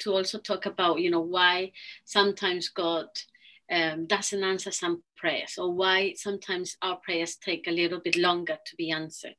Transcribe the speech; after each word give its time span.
to 0.00 0.12
also 0.12 0.38
talk 0.38 0.66
about, 0.66 1.00
you 1.00 1.10
know, 1.10 1.20
why 1.20 1.72
sometimes 2.04 2.68
God 2.68 3.06
um, 3.70 4.06
doesn't 4.06 4.44
answer 4.44 4.70
some 4.70 5.02
prayers 5.16 5.56
or 5.58 5.72
why 5.72 6.14
sometimes 6.16 6.76
our 6.82 6.96
prayers 6.96 7.36
take 7.36 7.66
a 7.66 7.72
little 7.72 8.00
bit 8.00 8.16
longer 8.16 8.58
to 8.66 8.76
be 8.76 8.90
answered. 8.90 9.36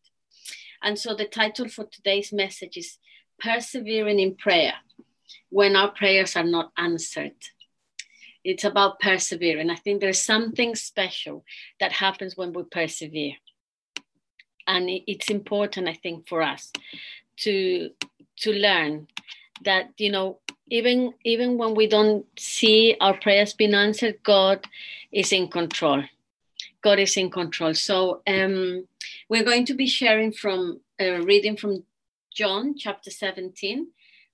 And 0.81 0.97
so 0.97 1.15
the 1.15 1.25
title 1.25 1.67
for 1.67 1.85
today's 1.85 2.31
message 2.33 2.77
is 2.77 2.97
Persevering 3.39 4.19
in 4.19 4.35
Prayer 4.35 4.73
when 5.49 5.75
our 5.75 5.91
prayers 5.91 6.35
are 6.35 6.43
not 6.43 6.71
answered. 6.77 7.35
It's 8.43 8.63
about 8.63 8.99
persevering. 8.99 9.71
I 9.71 9.75
think 9.75 10.01
there's 10.01 10.21
something 10.21 10.75
special 10.75 11.43
that 11.79 11.91
happens 11.91 12.37
when 12.37 12.53
we 12.53 12.63
persevere. 12.63 13.33
And 14.67 14.89
it's 14.89 15.29
important, 15.29 15.89
I 15.89 15.93
think, 15.93 16.27
for 16.27 16.41
us 16.41 16.71
to 17.37 17.89
to 18.37 18.51
learn 18.51 19.07
that, 19.63 19.91
you 19.97 20.11
know, 20.11 20.39
even 20.67 21.13
even 21.23 21.57
when 21.57 21.75
we 21.75 21.87
don't 21.87 22.25
see 22.37 22.95
our 22.99 23.17
prayers 23.17 23.53
being 23.53 23.73
answered, 23.73 24.23
God 24.23 24.65
is 25.11 25.31
in 25.31 25.47
control. 25.47 26.03
God 26.81 26.99
is 26.99 27.17
in 27.17 27.29
control. 27.29 27.73
So 27.73 28.21
um, 28.27 28.87
we're 29.29 29.43
going 29.43 29.65
to 29.65 29.73
be 29.73 29.87
sharing 29.87 30.31
from 30.31 30.79
uh, 30.99 31.21
reading 31.23 31.57
from 31.57 31.83
John 32.33 32.75
chapter 32.77 33.11
17. 33.11 33.87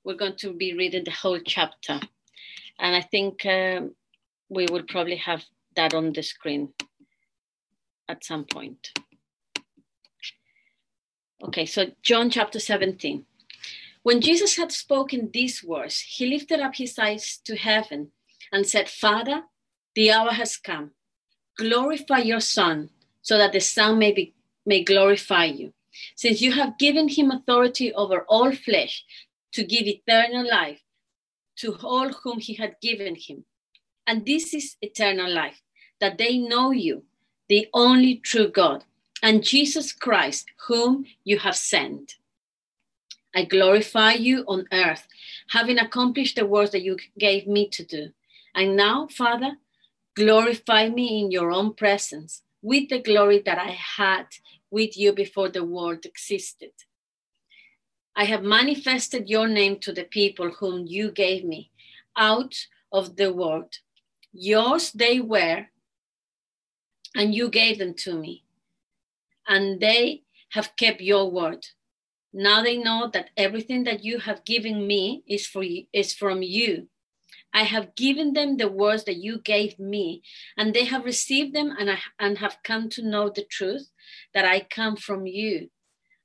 We're 0.04 0.16
going 0.16 0.36
to 0.38 0.54
be 0.54 0.74
reading 0.74 1.04
the 1.04 1.12
whole 1.12 1.40
chapter, 1.46 2.00
and 2.80 2.96
I 2.96 3.02
think 3.02 3.46
um, 3.46 3.96
we 4.50 4.66
will 4.70 4.84
probably 4.84 5.18
have 5.18 5.44
that 5.76 5.94
on 5.94 6.14
the 6.14 6.24
screen 6.24 6.74
at 8.10 8.24
some 8.24 8.46
point. 8.46 8.92
Okay, 11.44 11.66
so 11.66 11.88
John 12.04 12.30
chapter 12.30 12.60
17. 12.60 13.26
When 14.04 14.22
Jesus 14.22 14.58
had 14.58 14.72
spoken 14.72 15.30
these 15.32 15.64
words, 15.64 16.00
he 16.00 16.26
lifted 16.26 16.60
up 16.60 16.76
his 16.76 16.98
eyes 16.98 17.40
to 17.46 17.56
heaven 17.56 18.12
and 18.52 18.66
said, 18.66 18.90
Father, 18.90 19.44
the 19.96 20.12
hour 20.12 20.32
has 20.32 20.58
come. 20.58 20.92
Glorify 21.58 22.20
your 22.20 22.40
Son, 22.40 22.90
so 23.22 23.38
that 23.38 23.52
the 23.52 23.60
Son 23.60 24.00
may, 24.00 24.12
be, 24.12 24.34
may 24.66 24.84
glorify 24.84 25.46
you. 25.46 25.74
Since 26.16 26.42
you 26.42 26.54
have 26.54 26.80
given 26.80 27.10
him 27.10 27.30
authority 27.30 27.94
over 27.94 28.26
all 28.28 28.52
flesh 28.52 29.04
to 29.52 29.64
give 29.64 29.86
eternal 29.86 30.50
life 30.50 30.82
to 31.58 31.78
all 31.84 32.10
whom 32.10 32.40
he 32.40 32.56
had 32.56 32.78
given 32.82 33.16
him. 33.16 33.46
And 34.08 34.26
this 34.26 34.54
is 34.54 34.78
eternal 34.82 35.32
life, 35.32 35.62
that 36.00 36.18
they 36.18 36.38
know 36.38 36.72
you, 36.72 37.04
the 37.50 37.68
only 37.74 38.16
true 38.16 38.48
God, 38.48 38.84
and 39.22 39.44
Jesus 39.44 39.94
Christ, 39.94 40.48
whom 40.68 41.06
you 41.24 41.38
have 41.40 41.56
sent. 41.56 42.16
I 43.34 43.46
glorify 43.46 44.14
you 44.14 44.44
on 44.48 44.68
earth, 44.72 45.08
having 45.50 45.80
accomplished 45.80 46.36
the 46.36 46.46
works 46.46 46.72
that 46.72 46.82
you 46.82 46.98
gave 47.18 47.48
me 47.48 47.70
to 47.70 47.86
do. 47.86 48.10
And 48.54 48.76
now, 48.76 49.08
Father, 49.08 49.58
glorify 50.16 50.90
me 50.90 51.22
in 51.22 51.32
your 51.32 51.52
own 51.52 51.74
presence 51.74 52.44
with 52.62 52.90
the 52.90 53.00
glory 53.02 53.42
that 53.46 53.58
I 53.58 53.78
had 53.98 54.28
with 54.70 54.98
you 54.98 55.14
before 55.14 55.50
the 55.50 55.64
world 55.64 56.06
existed. 56.06 56.72
I 58.16 58.26
have 58.26 58.44
manifested 58.44 59.30
your 59.30 59.48
name 59.48 59.80
to 59.80 59.94
the 59.94 60.04
people 60.04 60.52
whom 60.52 60.86
you 60.86 61.12
gave 61.12 61.46
me 61.46 61.72
out 62.18 62.68
of 62.92 63.16
the 63.16 63.32
world. 63.32 63.78
Yours 64.34 64.92
they 64.92 65.20
were, 65.20 65.68
and 67.16 67.34
you 67.34 67.50
gave 67.50 67.80
them 67.80 67.94
to 67.94 68.16
me, 68.16 68.44
and 69.48 69.80
they 69.80 70.24
have 70.50 70.76
kept 70.76 71.02
your 71.02 71.32
word. 71.32 71.66
Now 72.34 72.64
they 72.64 72.78
know 72.78 73.10
that 73.12 73.32
everything 73.36 73.84
that 73.84 74.04
you 74.04 74.20
have 74.20 74.46
given 74.46 74.88
me 74.88 75.24
is, 75.28 75.46
for 75.46 75.64
you, 75.64 75.86
is 75.92 76.14
from 76.14 76.42
you. 76.42 76.88
I 77.54 77.64
have 77.64 77.96
given 77.96 78.32
them 78.34 78.56
the 78.56 78.70
words 78.70 79.04
that 79.04 79.18
you 79.18 79.40
gave 79.40 79.78
me, 79.78 80.22
and 80.58 80.74
they 80.74 80.86
have 80.86 81.04
received 81.04 81.54
them 81.54 81.76
and, 81.78 81.92
I, 81.92 82.00
and 82.20 82.38
have 82.38 82.60
come 82.64 82.90
to 82.92 83.02
know 83.06 83.30
the 83.30 83.44
truth 83.44 83.90
that 84.34 84.46
I 84.46 84.62
come 84.62 84.96
from 84.96 85.26
you. 85.26 85.70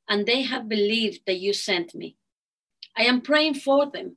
And 0.09 0.25
they 0.25 0.43
have 0.43 0.69
believed 0.69 1.22
that 1.27 1.41
you 1.41 1.53
sent 1.53 1.95
me. 1.95 2.16
I 2.97 3.03
am 3.03 3.21
praying 3.21 3.55
for 3.55 3.91
them. 3.91 4.16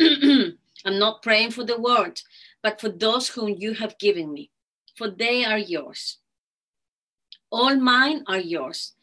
I'm 0.00 0.98
not 0.98 1.22
praying 1.22 1.52
for 1.52 1.62
the 1.62 1.80
world, 1.80 2.20
but 2.62 2.80
for 2.80 2.88
those 2.88 3.28
whom 3.28 3.54
you 3.56 3.74
have 3.74 3.98
given 3.98 4.32
me, 4.32 4.50
for 4.96 5.08
they 5.08 5.44
are 5.44 5.58
yours. 5.58 6.18
All 7.52 7.76
mine 7.76 8.24
are 8.26 8.40
yours, 8.40 8.94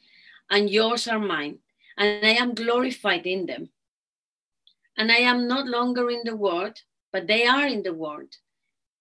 and 0.49 0.69
yours 0.69 1.07
are 1.07 1.19
mine 1.19 1.59
and 1.97 2.25
I 2.25 2.31
am 2.31 2.53
glorified 2.53 3.25
in 3.25 3.45
them. 3.45 3.69
And 4.97 5.11
I 5.11 5.17
am 5.17 5.47
not 5.47 5.67
longer 5.67 6.09
in 6.09 6.21
the 6.23 6.35
world, 6.35 6.79
but 7.11 7.27
they 7.27 7.45
are 7.45 7.65
in 7.65 7.83
the 7.83 7.93
world, 7.93 8.35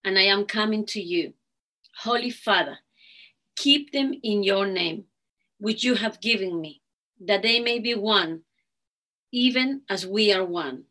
and 0.05 0.19
I 0.19 0.23
am 0.23 0.45
coming 0.45 0.85
to 0.87 1.01
you. 1.01 1.35
Holy 2.03 2.31
Father, 2.31 2.79
keep 3.57 3.93
them 3.93 4.15
in 4.23 4.43
your 4.43 4.67
name, 4.67 5.05
which 5.59 5.85
you 5.85 5.95
have 5.95 6.21
given 6.21 6.61
me, 6.61 6.83
that 7.21 7.43
they 7.43 7.61
may 7.61 7.79
be 7.79 7.95
one, 7.95 8.43
even 9.33 9.83
as 9.89 10.07
we 10.07 10.33
are 10.33 10.45
one. 10.45 10.85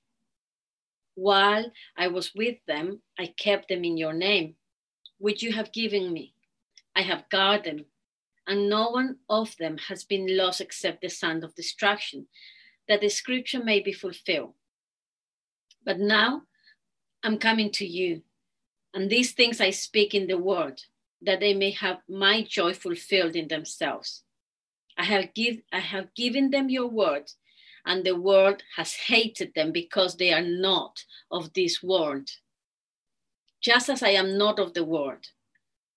While 1.15 1.71
I 1.95 2.07
was 2.07 2.35
with 2.35 2.57
them, 2.67 3.01
I 3.17 3.27
kept 3.27 3.69
them 3.69 3.83
in 3.83 3.97
your 3.97 4.13
name, 4.13 4.55
which 5.17 5.41
you 5.41 5.53
have 5.53 5.71
given 5.71 6.11
me. 6.11 6.33
I 6.95 7.01
have 7.01 7.29
guarded 7.29 7.65
them 7.65 7.85
and 8.47 8.69
no 8.69 8.89
one 8.89 9.17
of 9.29 9.55
them 9.57 9.77
has 9.89 10.03
been 10.03 10.37
lost 10.37 10.61
except 10.61 11.01
the 11.01 11.09
son 11.09 11.43
of 11.43 11.55
destruction, 11.55 12.27
that 12.87 13.01
the 13.01 13.09
scripture 13.09 13.63
may 13.63 13.79
be 13.79 13.91
fulfilled. 13.91 14.53
But 15.83 15.99
now 15.99 16.43
I'm 17.23 17.37
coming 17.37 17.71
to 17.73 17.85
you, 17.85 18.21
and 18.93 19.09
these 19.09 19.33
things 19.33 19.59
I 19.59 19.71
speak 19.71 20.13
in 20.13 20.27
the 20.27 20.37
word, 20.37 20.81
that 21.21 21.39
they 21.39 21.53
may 21.53 21.71
have 21.71 21.97
my 22.07 22.43
joy 22.43 22.73
fulfilled 22.73 23.35
in 23.35 23.47
themselves. 23.47 24.23
I 24.97 25.05
have, 25.05 25.33
give, 25.33 25.57
I 25.71 25.79
have 25.79 26.13
given 26.15 26.51
them 26.51 26.69
your 26.69 26.87
word, 26.87 27.31
and 27.85 28.03
the 28.03 28.15
world 28.15 28.63
has 28.77 28.93
hated 28.93 29.53
them 29.55 29.71
because 29.71 30.15
they 30.15 30.33
are 30.33 30.41
not 30.41 31.03
of 31.31 31.53
this 31.53 31.83
world, 31.83 32.29
just 33.61 33.89
as 33.89 34.03
I 34.03 34.09
am 34.09 34.37
not 34.37 34.59
of 34.59 34.73
the 34.73 34.85
world. 34.85 35.27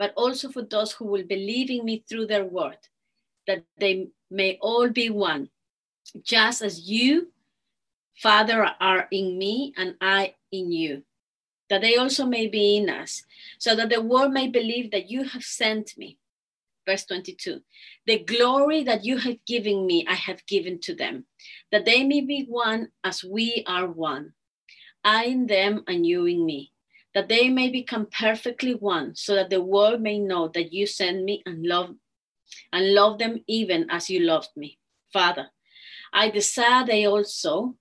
but 0.00 0.14
also 0.16 0.48
for 0.48 0.62
those 0.62 0.92
who 0.92 1.04
will 1.04 1.24
believe 1.24 1.68
in 1.68 1.84
me 1.84 2.02
through 2.08 2.26
their 2.26 2.46
word, 2.46 2.78
that 3.46 3.64
they 3.76 4.08
may 4.30 4.58
all 4.62 4.88
be 4.88 5.10
one, 5.10 5.50
just 6.22 6.62
as 6.62 6.88
you, 6.88 7.30
Father, 8.16 8.64
are 8.80 9.06
in 9.12 9.36
me 9.36 9.74
and 9.76 9.96
I 10.00 10.36
in 10.50 10.72
you, 10.72 11.02
that 11.68 11.82
they 11.82 11.96
also 11.96 12.24
may 12.24 12.46
be 12.46 12.78
in 12.78 12.88
us, 12.88 13.24
so 13.58 13.76
that 13.76 13.90
the 13.90 14.00
world 14.00 14.32
may 14.32 14.48
believe 14.48 14.90
that 14.92 15.10
you 15.10 15.24
have 15.24 15.44
sent 15.44 15.92
me. 15.98 16.16
Verse 16.86 17.04
22 17.04 17.60
The 18.06 18.20
glory 18.20 18.82
that 18.84 19.04
you 19.04 19.18
have 19.18 19.44
given 19.44 19.86
me, 19.86 20.06
I 20.08 20.14
have 20.14 20.46
given 20.46 20.80
to 20.80 20.94
them, 20.94 21.26
that 21.72 21.84
they 21.84 22.04
may 22.04 22.22
be 22.22 22.46
one 22.48 22.88
as 23.04 23.22
we 23.22 23.64
are 23.66 23.86
one. 23.86 24.32
I 25.04 25.26
in 25.26 25.46
them 25.46 25.84
and 25.86 26.06
you 26.06 26.24
in 26.24 26.46
me 26.46 26.72
that 27.14 27.28
they 27.28 27.48
may 27.48 27.70
become 27.70 28.06
perfectly 28.06 28.74
one, 28.74 29.14
so 29.14 29.34
that 29.34 29.50
the 29.50 29.62
world 29.62 30.00
may 30.00 30.18
know 30.18 30.48
that 30.48 30.72
you 30.72 30.86
sent 30.86 31.24
me 31.24 31.42
and 31.46 31.66
love 31.66 31.94
and 32.72 32.94
love 32.94 33.18
them 33.18 33.42
even 33.46 33.86
as 33.90 34.10
you 34.10 34.20
loved 34.20 34.50
me. 34.56 34.78
Father, 35.12 35.50
I 36.12 36.30
desire 36.30 36.84
they 36.84 37.06
also, 37.06 37.76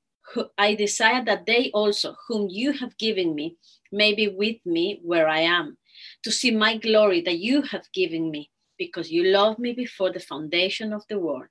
I 0.57 0.75
desire 0.75 1.23
that 1.25 1.45
they 1.45 1.71
also, 1.73 2.15
whom 2.27 2.49
you 2.49 2.71
have 2.73 2.97
given 2.97 3.33
me, 3.35 3.57
may 3.91 4.13
be 4.13 4.27
with 4.27 4.57
me 4.65 4.99
where 5.03 5.27
I 5.27 5.39
am, 5.39 5.77
to 6.23 6.31
see 6.31 6.51
my 6.51 6.77
glory 6.77 7.21
that 7.21 7.39
you 7.39 7.63
have 7.63 7.91
given 7.93 8.29
me, 8.29 8.51
because 8.77 9.11
you 9.11 9.23
loved 9.23 9.59
me 9.59 9.73
before 9.73 10.11
the 10.11 10.19
foundation 10.19 10.93
of 10.93 11.03
the 11.09 11.19
world. 11.19 11.49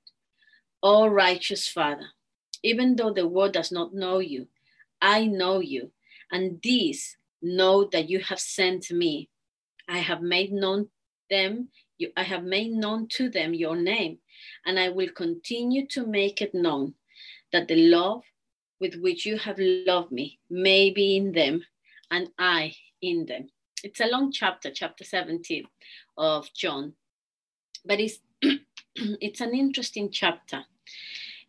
O 0.81 1.07
righteous 1.07 1.67
Father, 1.67 2.07
even 2.63 2.95
though 2.95 3.13
the 3.13 3.27
world 3.27 3.53
does 3.53 3.71
not 3.71 3.93
know 3.93 4.19
you, 4.19 4.47
I 5.01 5.25
know 5.25 5.59
you, 5.59 5.91
and 6.31 6.59
these 6.61 7.17
know 7.41 7.85
that 7.91 8.09
you 8.09 8.19
have 8.19 8.39
sent 8.39 8.91
me. 8.91 9.29
I 9.87 9.99
have 9.99 10.21
made 10.21 10.51
known 10.51 10.89
them, 11.29 11.69
you, 11.97 12.11
I 12.17 12.23
have 12.23 12.43
made 12.43 12.71
known 12.71 13.07
to 13.09 13.29
them 13.29 13.53
your 13.53 13.75
name, 13.75 14.19
and 14.65 14.79
I 14.79 14.89
will 14.89 15.09
continue 15.09 15.85
to 15.87 16.05
make 16.05 16.41
it 16.41 16.53
known 16.53 16.93
that 17.51 17.67
the 17.67 17.75
love 17.75 18.23
with 18.79 18.95
which 18.95 19.25
you 19.25 19.37
have 19.37 19.57
loved 19.59 20.11
me 20.11 20.39
may 20.49 20.89
be 20.89 21.17
in 21.17 21.31
them, 21.31 21.65
and 22.11 22.29
I 22.37 22.73
in 23.01 23.25
them. 23.25 23.49
It's 23.83 23.99
a 23.99 24.07
long 24.07 24.31
chapter, 24.31 24.71
chapter 24.71 25.03
17 25.03 25.65
of 26.17 26.51
John, 26.53 26.93
but 27.85 27.99
it's 27.99 28.19
it's 28.95 29.41
an 29.41 29.53
interesting 29.53 30.09
chapter 30.11 30.63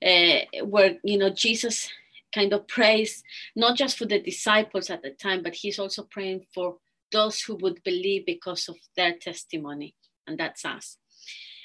uh, 0.04 0.64
where 0.64 0.96
you 1.02 1.18
know 1.18 1.30
Jesus 1.30 1.88
kind 2.34 2.52
of 2.52 2.66
prays 2.68 3.22
not 3.56 3.76
just 3.76 3.96
for 3.96 4.06
the 4.06 4.20
disciples 4.20 4.90
at 4.90 5.02
the 5.02 5.10
time, 5.10 5.42
but 5.42 5.54
he's 5.54 5.78
also 5.78 6.02
praying 6.02 6.46
for 6.54 6.76
those 7.12 7.40
who 7.40 7.56
would 7.56 7.82
believe 7.82 8.24
because 8.26 8.68
of 8.68 8.76
their 8.96 9.14
testimony, 9.14 9.94
and 10.26 10.38
that's 10.38 10.64
us. 10.64 10.96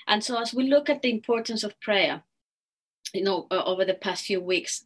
And 0.07 0.23
so, 0.23 0.39
as 0.39 0.53
we 0.53 0.67
look 0.67 0.89
at 0.89 1.01
the 1.01 1.11
importance 1.11 1.63
of 1.63 1.79
prayer, 1.79 2.23
you 3.13 3.23
know, 3.23 3.47
over 3.51 3.85
the 3.85 3.93
past 3.93 4.25
few 4.25 4.41
weeks, 4.41 4.85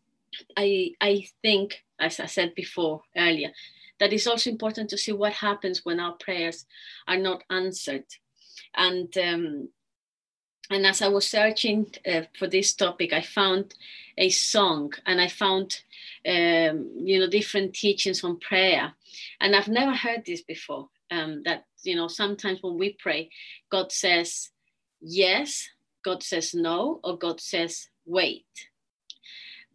I 0.57 0.91
I 1.01 1.27
think, 1.41 1.83
as 1.99 2.19
I 2.19 2.25
said 2.25 2.55
before 2.55 3.01
earlier, 3.17 3.51
that 3.99 4.13
it's 4.13 4.27
also 4.27 4.49
important 4.49 4.89
to 4.89 4.97
see 4.97 5.11
what 5.11 5.33
happens 5.33 5.83
when 5.83 5.99
our 5.99 6.13
prayers 6.13 6.65
are 7.07 7.17
not 7.17 7.43
answered, 7.49 8.05
and 8.75 9.15
um, 9.17 9.69
and 10.69 10.85
as 10.85 11.01
I 11.01 11.07
was 11.07 11.27
searching 11.27 11.87
uh, 12.07 12.21
for 12.37 12.47
this 12.47 12.73
topic, 12.73 13.11
I 13.11 13.21
found 13.21 13.73
a 14.17 14.29
song 14.29 14.93
and 15.05 15.19
I 15.19 15.27
found, 15.27 15.81
um, 16.27 16.91
you 16.95 17.19
know, 17.19 17.27
different 17.27 17.73
teachings 17.73 18.23
on 18.23 18.39
prayer. 18.39 18.93
And 19.41 19.55
I've 19.55 19.67
never 19.67 19.95
heard 19.95 20.25
this 20.25 20.41
before. 20.41 20.89
Um, 21.11 21.41
that, 21.45 21.65
you 21.81 21.95
know, 21.95 22.07
sometimes 22.07 22.61
when 22.61 22.77
we 22.77 22.95
pray, 22.99 23.31
God 23.71 23.91
says 23.91 24.51
yes, 25.01 25.67
God 26.05 26.21
says 26.21 26.53
no, 26.53 26.99
or 27.03 27.17
God 27.17 27.41
says 27.41 27.87
wait. 28.05 28.45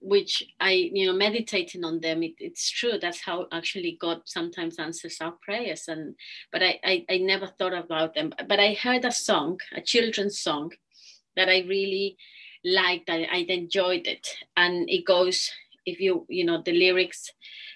Which 0.01 0.45
I, 0.61 0.91
you 0.93 1.07
know, 1.07 1.15
meditating 1.15 1.83
on 1.83 2.01
them, 2.01 2.23
it, 2.23 2.35
it's 2.39 2.71
true. 2.71 2.99
That's 3.01 3.21
how 3.21 3.47
actually 3.51 3.97
God 4.01 4.21
sometimes 4.27 4.79
answers 4.79 5.17
our 5.21 5.33
prayers. 5.43 5.89
And 5.89 6.15
but 6.53 6.63
I, 6.63 6.79
I, 6.85 7.05
I 7.11 7.17
never 7.19 7.49
thought 7.49 7.73
about 7.73 8.15
them. 8.15 8.33
But 8.47 8.61
I 8.61 8.75
heard 8.75 9.05
a 9.05 9.11
song, 9.11 9.59
a 9.75 9.81
children's 9.81 10.39
song, 10.39 10.73
that 11.37 11.49
I 11.49 11.65
really 11.69 12.17
liked. 12.65 13.11
I, 13.11 13.25
I 13.31 13.47
enjoyed 13.49 14.07
it, 14.07 14.29
and 14.57 14.89
it 14.89 15.05
goes. 15.07 15.51
If 15.87 16.01
you 16.01 16.25
you 16.31 16.47
know 16.47 16.63
the 16.63 16.73
lyrics, 16.73 17.31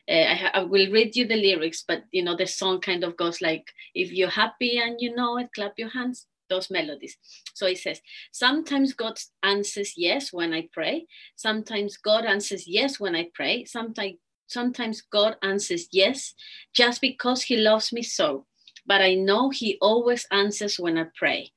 uh, 0.08 0.12
I, 0.12 0.50
I 0.54 0.62
will 0.62 0.90
read 0.90 1.14
you 1.14 1.26
the 1.26 1.36
lyrics, 1.36 1.84
but 1.86 2.04
you 2.10 2.22
know 2.24 2.36
the 2.36 2.46
song 2.46 2.80
kind 2.80 3.04
of 3.04 3.16
goes 3.16 3.40
like, 3.40 3.66
"If 3.94 4.12
you're 4.12 4.30
happy 4.30 4.78
and 4.78 4.96
you 5.00 5.14
know 5.14 5.38
it, 5.38 5.50
clap 5.54 5.74
your 5.78 5.90
hands." 5.90 6.26
Those 6.48 6.70
melodies. 6.70 7.14
So 7.52 7.66
it 7.66 7.76
says, 7.76 8.00
sometimes 8.32 8.94
God 8.94 9.18
answers 9.42 9.92
yes 9.98 10.32
when 10.32 10.54
I 10.54 10.66
pray. 10.72 11.04
Sometimes 11.36 11.98
God 11.98 12.24
answers 12.24 12.66
yes 12.66 12.98
when 12.98 13.14
I 13.14 13.28
pray. 13.34 13.66
Sometimes 13.66 14.16
sometimes 14.46 15.02
God 15.02 15.36
answers 15.42 15.88
yes 15.92 16.34
just 16.72 17.02
because 17.02 17.42
He 17.42 17.58
loves 17.58 17.92
me 17.92 18.02
so. 18.02 18.46
But 18.86 19.02
I 19.02 19.14
know 19.14 19.50
He 19.50 19.76
always 19.82 20.26
answers 20.30 20.78
when 20.78 20.96
I 20.96 21.08
pray. 21.14 21.52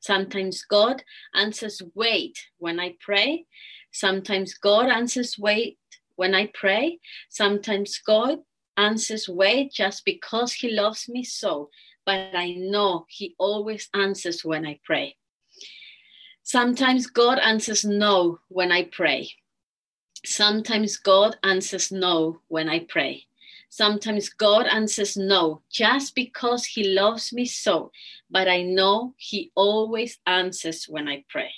Sometimes 0.00 0.62
God 0.62 1.02
answers 1.34 1.82
wait 1.94 2.38
when 2.58 2.80
I 2.80 2.96
pray. 3.00 3.46
Sometimes 3.92 4.54
God 4.54 4.88
answers 4.88 5.38
wait 5.38 5.78
when 6.16 6.34
I 6.34 6.50
pray. 6.54 7.00
Sometimes 7.28 7.98
God 7.98 8.38
answers 8.76 9.28
wait 9.28 9.72
just 9.72 10.04
because 10.04 10.52
he 10.52 10.70
loves 10.70 11.08
me 11.08 11.24
so, 11.24 11.70
but 12.04 12.34
I 12.34 12.52
know 12.52 13.06
he 13.08 13.34
always 13.38 13.88
answers 13.94 14.44
when 14.44 14.66
I 14.66 14.80
pray. 14.84 15.16
Sometimes 16.42 17.08
God 17.08 17.38
answers 17.38 17.84
no 17.84 18.38
when 18.48 18.70
I 18.70 18.84
pray. 18.84 19.30
Sometimes 20.24 20.96
God 20.96 21.36
answers 21.42 21.90
no 21.90 22.40
when 22.48 22.68
I 22.68 22.80
pray. 22.88 23.25
Sometimes 23.76 24.30
God 24.30 24.64
answers 24.68 25.18
no 25.18 25.60
just 25.70 26.14
because 26.14 26.64
He 26.64 26.82
loves 26.82 27.30
me 27.30 27.44
so, 27.44 27.92
but 28.30 28.48
I 28.48 28.62
know 28.62 29.12
He 29.18 29.52
always 29.54 30.18
answers 30.26 30.86
when 30.88 31.06
I 31.08 31.24
pray. 31.28 31.50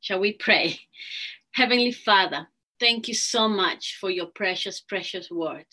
Shall 0.00 0.18
we 0.18 0.32
pray? 0.32 0.80
Heavenly 1.52 1.92
Father, 1.92 2.48
thank 2.80 3.06
you 3.06 3.14
so 3.14 3.48
much 3.48 3.98
for 4.00 4.10
your 4.10 4.26
precious, 4.26 4.80
precious 4.80 5.30
word. 5.30 5.66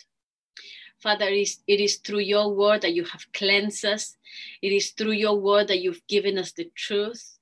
Father, 1.01 1.25
it 1.25 1.59
is, 1.67 1.95
through 1.95 2.19
your 2.19 2.53
word 2.53 2.81
that 2.81 2.93
you 2.93 3.03
have 3.05 3.25
cleansed 3.33 3.83
us. 3.83 4.17
It 4.61 4.71
is 4.71 4.91
through 4.91 5.13
your 5.13 5.39
word 5.39 5.69
that 5.69 5.81
you've 5.81 6.05
given 6.07 6.37
us 6.37 6.51
the 6.51 6.69
truth. 6.75 7.39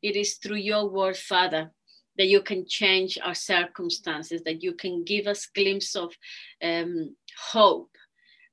It 0.00 0.14
is 0.14 0.36
through 0.36 0.58
your 0.58 0.88
word, 0.88 1.16
Father, 1.16 1.72
that 2.18 2.26
you 2.26 2.42
can 2.42 2.66
change 2.66 3.18
our 3.22 3.34
circumstances, 3.34 4.42
that 4.42 4.62
you 4.62 4.74
can 4.74 5.04
give 5.04 5.26
us 5.26 5.46
glimpse 5.46 5.96
of 5.96 6.12
um, 6.62 7.16
hope. 7.50 7.90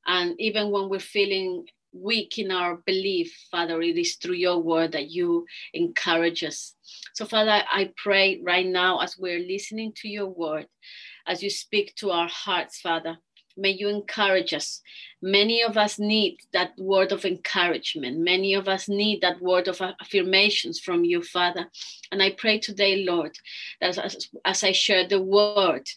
And 0.06 0.39
even 0.39 0.71
when 0.71 0.89
we're 0.89 1.00
feeling 1.00 1.65
weak 1.94 2.38
in 2.38 2.51
our 2.51 2.75
belief, 2.86 3.36
Father, 3.51 3.81
it 3.81 3.98
is 3.98 4.15
through 4.15 4.36
your 4.36 4.59
word 4.59 4.92
that 4.94 5.09
you 5.09 5.45
encourage 5.74 6.44
us. 6.44 6.75
So, 7.13 7.25
Father, 7.25 7.63
I 7.71 7.92
pray 7.98 8.39
right 8.44 8.65
now 8.65 9.00
as 9.00 9.18
we're 9.18 9.39
listening 9.39 9.94
to 9.98 10.07
your 10.07 10.27
word, 10.27 10.68
as 11.27 11.44
you 11.44 11.50
speak 11.50 11.95
to 11.95 12.12
our 12.12 12.30
hearts, 12.30 12.80
Father, 12.80 13.18
may 13.57 13.71
you 13.71 13.89
encourage 13.89 14.54
us. 14.54 14.81
Many 15.21 15.63
of 15.63 15.77
us 15.77 15.98
need 15.98 16.38
that 16.54 16.71
word 16.77 17.12
of 17.12 17.25
encouragement. 17.25 18.19
Many 18.19 18.54
of 18.54 18.68
us 18.68 18.88
need 18.88 19.21
that 19.21 19.42
word 19.42 19.68
of 19.68 19.81
affirmations 19.81 20.80
from 20.80 21.04
you, 21.04 21.24
Father. 21.24 21.68
And 22.12 22.21
I 22.21 22.31
pray 22.31 22.59
today, 22.59 23.04
Lord, 23.04 23.36
that 23.81 23.98
as, 23.98 24.30
as 24.45 24.63
I 24.63 24.71
share 24.71 25.07
the 25.07 25.21
word, 25.21 25.89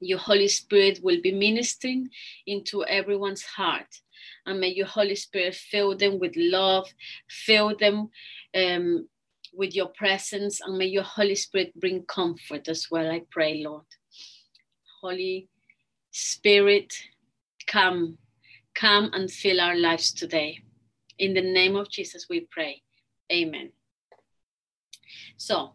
your 0.00 0.18
Holy 0.18 0.48
Spirit 0.48 1.00
will 1.02 1.20
be 1.22 1.32
ministering 1.32 2.08
into 2.46 2.84
everyone's 2.84 3.44
heart. 3.44 4.00
And 4.46 4.60
may 4.60 4.68
your 4.68 4.86
Holy 4.86 5.14
Spirit 5.14 5.54
fill 5.54 5.96
them 5.96 6.18
with 6.18 6.32
love, 6.36 6.88
fill 7.28 7.76
them 7.76 8.10
um, 8.54 9.08
with 9.54 9.74
your 9.74 9.88
presence, 9.88 10.60
and 10.60 10.78
may 10.78 10.86
your 10.86 11.02
Holy 11.02 11.34
Spirit 11.34 11.78
bring 11.78 12.02
comfort 12.02 12.68
as 12.68 12.88
well. 12.90 13.10
I 13.10 13.22
pray, 13.30 13.62
Lord. 13.64 13.84
Holy 15.00 15.48
Spirit, 16.10 16.94
come, 17.66 18.18
come 18.74 19.10
and 19.12 19.30
fill 19.30 19.60
our 19.60 19.76
lives 19.76 20.12
today. 20.12 20.60
In 21.18 21.34
the 21.34 21.42
name 21.42 21.76
of 21.76 21.90
Jesus, 21.90 22.26
we 22.30 22.46
pray. 22.50 22.82
Amen. 23.30 23.72
So, 25.36 25.74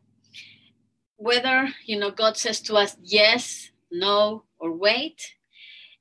whether 1.17 1.69
you 1.85 1.99
know 1.99 2.11
God 2.11 2.37
says 2.37 2.59
to 2.61 2.75
us 2.75 2.97
yes 3.01 3.71
no, 3.93 4.45
or 4.57 4.75
wait, 4.75 5.35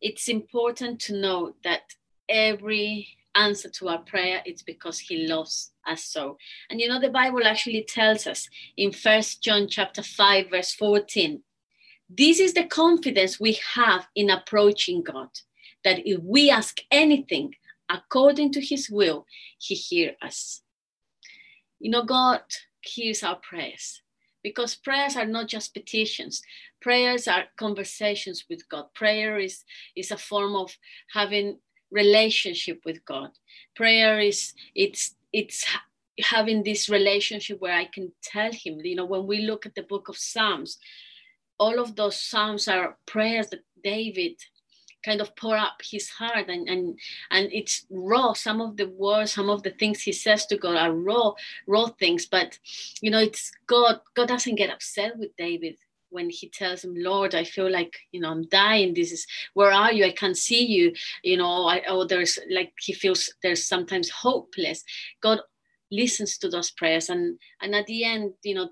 it's 0.01 0.29
important 0.29 0.99
to 1.01 1.21
know 1.21 1.55
that 1.63 1.83
every 2.29 3.07
answer 3.35 3.69
to 3.69 3.89
our 3.89 3.99
prayer 3.99 4.43
it's 4.45 4.63
because 4.63 4.99
he 4.99 5.27
loves 5.27 5.73
us 5.87 6.05
so 6.05 6.37
and 6.69 6.83
you 6.83 6.87
know 6.87 7.01
the 7.01 7.09
bible 7.09 7.47
actually 7.47 7.83
tells 7.83 8.27
us 8.27 8.47
in 8.77 8.93
first 8.93 9.43
john 9.43 9.67
chapter 9.67 10.03
5 10.03 10.51
verse 10.51 10.75
14 10.75 11.43
this 12.17 12.41
is 12.41 12.55
the 12.55 12.65
confidence 12.65 13.41
we 13.41 13.59
have 13.75 14.07
in 14.15 14.31
approaching 14.31 15.03
god 15.03 15.29
that 15.85 16.07
if 16.07 16.21
we 16.23 16.51
ask 16.51 16.81
anything 16.91 17.55
according 17.89 18.53
to 18.53 18.61
his 18.61 18.89
will 18.91 19.27
he 19.59 19.75
hears 19.75 20.17
us. 20.23 20.63
You 21.79 21.91
know 21.91 22.05
god 22.05 22.43
hears 22.81 23.23
our 23.23 23.37
prayers 23.37 24.03
because 24.43 24.75
prayers 24.75 25.17
are 25.17 25.27
not 25.27 25.47
just 25.49 25.73
petitions. 25.73 26.43
Prayers 26.81 27.29
are 27.29 27.45
conversations 27.57 28.45
with 28.51 28.69
god. 28.69 28.87
Prayer 28.95 29.39
is 29.39 29.65
is 29.95 30.11
a 30.11 30.17
form 30.17 30.57
of 30.57 30.77
having 31.13 31.59
relationship 31.91 32.81
with 32.85 33.05
god. 33.05 33.31
Prayer 33.77 34.19
is 34.19 34.55
it's 34.75 35.15
it's 35.33 35.65
having 36.21 36.63
this 36.63 36.91
relationship 36.91 37.59
where 37.59 37.75
i 37.75 37.87
can 37.87 38.13
tell 38.23 38.53
him 38.53 38.79
you 38.85 38.95
know 38.95 39.07
when 39.07 39.27
we 39.27 39.47
look 39.47 39.65
at 39.65 39.75
the 39.75 39.83
book 39.83 40.11
of 40.11 40.17
psalms 40.17 40.77
all 41.63 41.79
of 41.79 41.95
those 41.97 42.19
psalms 42.29 42.67
are 42.69 42.97
prayers 43.07 43.49
that 43.51 43.65
david 43.85 44.37
kind 45.05 45.21
of 45.21 45.35
pour 45.37 45.57
up 45.57 45.79
his 45.83 46.09
heart 46.09 46.49
and 46.49 46.69
and 46.69 46.99
and 47.31 47.49
it's 47.53 47.87
raw. 47.91 48.33
Some 48.33 48.61
of 48.61 48.77
the 48.77 48.89
words 48.89 49.33
some 49.33 49.51
of 49.51 49.63
the 49.63 49.75
things 49.81 50.01
he 50.01 50.13
says 50.13 50.47
to 50.47 50.57
god 50.57 50.77
are 50.77 50.93
raw 50.93 51.33
raw 51.67 51.87
things 52.03 52.27
but 52.27 52.59
you 53.01 53.11
know 53.11 53.23
it's 53.29 53.53
god 53.67 54.01
god 54.17 54.29
doesn't 54.29 54.61
get 54.61 54.75
upset 54.75 55.19
with 55.19 55.37
david 55.37 55.77
when 56.11 56.29
he 56.31 56.49
tells 56.49 56.85
him 56.85 56.95
lord 56.97 57.35
i 57.35 57.45
feel 57.45 57.71
like 57.71 57.95
you 58.13 58.21
know 58.21 58.31
i'm 58.31 58.47
dying. 58.49 58.95
This 58.95 59.13
is 59.13 59.27
where 59.55 59.73
are 59.73 59.93
you? 59.93 60.05
I 60.05 60.13
can't 60.13 60.37
see 60.49 60.65
you. 60.77 60.93
You 61.23 61.37
know 61.39 61.67
I, 61.75 61.83
oh 61.89 62.05
there's 62.07 62.39
like 62.59 62.73
he 62.87 62.93
feels 62.93 63.23
there's 63.43 63.65
sometimes 63.65 64.11
hopeless. 64.11 64.85
God 65.27 65.39
listens 65.91 66.39
to 66.39 66.49
those 66.49 66.71
prayers 66.71 67.11
and 67.11 67.39
and 67.61 67.75
at 67.75 67.87
the 67.87 68.05
end 68.05 68.33
you 68.43 68.55
know 68.57 68.69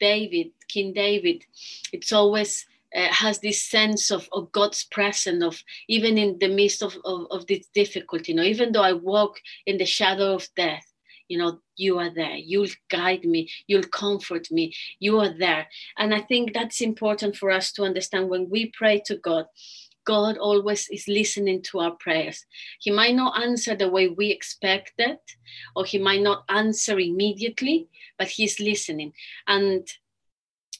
david 0.00 0.48
king 0.68 0.92
david 0.92 1.44
it's 1.92 2.12
always 2.12 2.66
uh, 2.96 3.08
has 3.12 3.38
this 3.40 3.62
sense 3.62 4.10
of, 4.10 4.28
of 4.32 4.50
God's 4.52 4.84
presence 4.84 5.44
of 5.44 5.62
even 5.88 6.16
in 6.16 6.38
the 6.38 6.48
midst 6.48 6.82
of, 6.82 6.96
of, 7.04 7.26
of 7.30 7.46
this 7.46 7.66
difficulty, 7.74 8.32
you 8.32 8.36
know, 8.36 8.42
even 8.42 8.72
though 8.72 8.82
I 8.82 8.94
walk 8.94 9.38
in 9.66 9.76
the 9.76 9.84
shadow 9.84 10.34
of 10.34 10.48
death, 10.56 10.86
you 11.28 11.36
know, 11.36 11.60
you 11.76 11.98
are 11.98 12.10
there. 12.12 12.36
You'll 12.36 12.70
guide 12.88 13.24
me. 13.24 13.50
You'll 13.66 13.82
comfort 13.82 14.50
me. 14.50 14.74
You 14.98 15.20
are 15.20 15.28
there. 15.28 15.68
And 15.98 16.14
I 16.14 16.20
think 16.20 16.54
that's 16.54 16.80
important 16.80 17.36
for 17.36 17.50
us 17.50 17.70
to 17.72 17.84
understand 17.84 18.28
when 18.28 18.48
we 18.48 18.72
pray 18.76 19.02
to 19.06 19.16
God. 19.16 19.46
God 20.08 20.38
always 20.38 20.88
is 20.88 21.06
listening 21.06 21.60
to 21.64 21.80
our 21.80 21.90
prayers. 21.90 22.46
He 22.80 22.90
might 22.90 23.14
not 23.14 23.38
answer 23.42 23.76
the 23.76 23.90
way 23.90 24.08
we 24.08 24.30
expected, 24.30 25.18
or 25.76 25.84
He 25.84 25.98
might 25.98 26.22
not 26.22 26.44
answer 26.48 26.98
immediately, 26.98 27.88
but 28.18 28.28
He's 28.28 28.58
listening. 28.58 29.12
And 29.46 29.86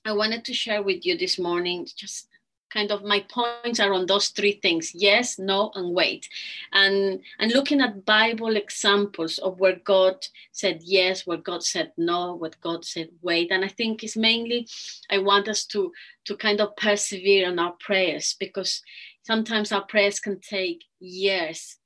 I 0.06 0.12
wanted 0.12 0.47
to 0.47 0.54
share 0.54 0.82
with 0.82 1.04
you 1.04 1.18
this 1.18 1.38
morning 1.38 1.87
just 1.94 2.28
kind 2.70 2.90
of 2.90 3.02
my 3.02 3.25
points 3.30 3.80
are 3.80 3.92
on 3.92 4.06
those 4.06 4.28
three 4.28 4.52
things 4.52 4.92
yes 4.94 5.38
no 5.38 5.70
and 5.75 5.94
wait 5.94 6.28
and 6.73 7.20
and 7.38 7.52
looking 7.52 7.80
at 7.80 8.04
bible 8.04 8.56
examples 8.56 9.38
of 9.38 9.58
where 9.58 9.80
god 9.85 10.16
said 10.52 10.80
yes 10.85 11.26
where 11.26 11.38
god 11.38 11.62
said 11.62 11.92
no 11.97 12.35
what 12.35 12.61
god 12.61 12.85
said 12.85 13.08
wait 13.23 13.50
and 13.50 13.64
i 13.64 13.68
think 13.68 14.02
it's 14.02 14.16
mainly 14.16 14.66
i 15.11 15.18
want 15.18 15.49
us 15.49 15.64
to 15.64 15.92
to 16.25 16.37
kind 16.37 16.61
of 16.61 16.76
persevere 16.76 17.49
in 17.49 17.58
our 17.58 17.75
prayers 17.80 18.37
because 18.38 18.82
sometimes 19.23 19.73
our 19.73 19.85
prayers 19.85 20.21
can 20.21 20.41
take 20.41 20.85
years 21.01 21.77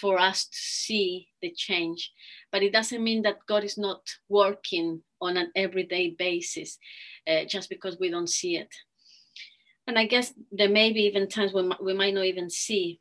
for 0.00 0.18
us 0.18 0.44
to 0.44 0.56
see 0.56 1.28
the 1.42 1.50
change 1.50 2.12
but 2.52 2.62
it 2.62 2.72
doesn't 2.72 3.02
mean 3.02 3.22
that 3.22 3.44
god 3.48 3.64
is 3.64 3.76
not 3.76 4.02
working 4.28 5.02
on 5.20 5.36
an 5.36 5.50
everyday 5.56 6.10
basis 6.10 6.78
uh, 7.26 7.44
just 7.44 7.68
because 7.68 7.98
we 7.98 8.08
don't 8.08 8.30
see 8.30 8.56
it 8.56 8.72
and 9.90 9.98
I 9.98 10.06
guess 10.06 10.32
there 10.52 10.68
may 10.68 10.92
be 10.92 11.00
even 11.06 11.26
times 11.26 11.52
when 11.52 11.72
we 11.82 11.94
might 11.94 12.14
not 12.14 12.24
even 12.24 12.48
see 12.48 13.00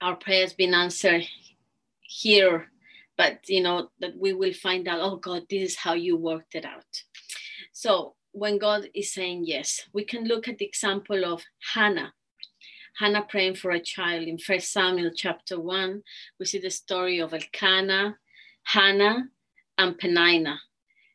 our 0.00 0.16
prayers 0.16 0.52
being 0.52 0.74
answered 0.74 1.24
here, 2.02 2.66
but 3.16 3.38
you 3.46 3.62
know 3.62 3.88
that 4.00 4.18
we 4.18 4.32
will 4.32 4.52
find 4.52 4.88
out. 4.88 4.98
Oh 5.00 5.14
God, 5.14 5.44
this 5.48 5.70
is 5.70 5.76
how 5.76 5.92
you 5.92 6.16
worked 6.16 6.56
it 6.56 6.64
out. 6.64 7.04
So 7.72 8.14
when 8.32 8.58
God 8.58 8.88
is 8.94 9.14
saying 9.14 9.44
yes, 9.46 9.82
we 9.92 10.04
can 10.04 10.24
look 10.24 10.48
at 10.48 10.58
the 10.58 10.64
example 10.64 11.24
of 11.24 11.44
Hannah. 11.72 12.12
Hannah 12.98 13.26
praying 13.28 13.56
for 13.56 13.70
a 13.70 13.80
child 13.80 14.28
in 14.28 14.38
First 14.38 14.72
Samuel 14.72 15.10
chapter 15.14 15.60
one. 15.60 16.02
We 16.38 16.46
see 16.46 16.58
the 16.58 16.70
story 16.70 17.20
of 17.20 17.32
Elkanah, 17.32 18.16
Hannah, 18.64 19.28
and 19.78 19.98
Penina. 19.98 20.54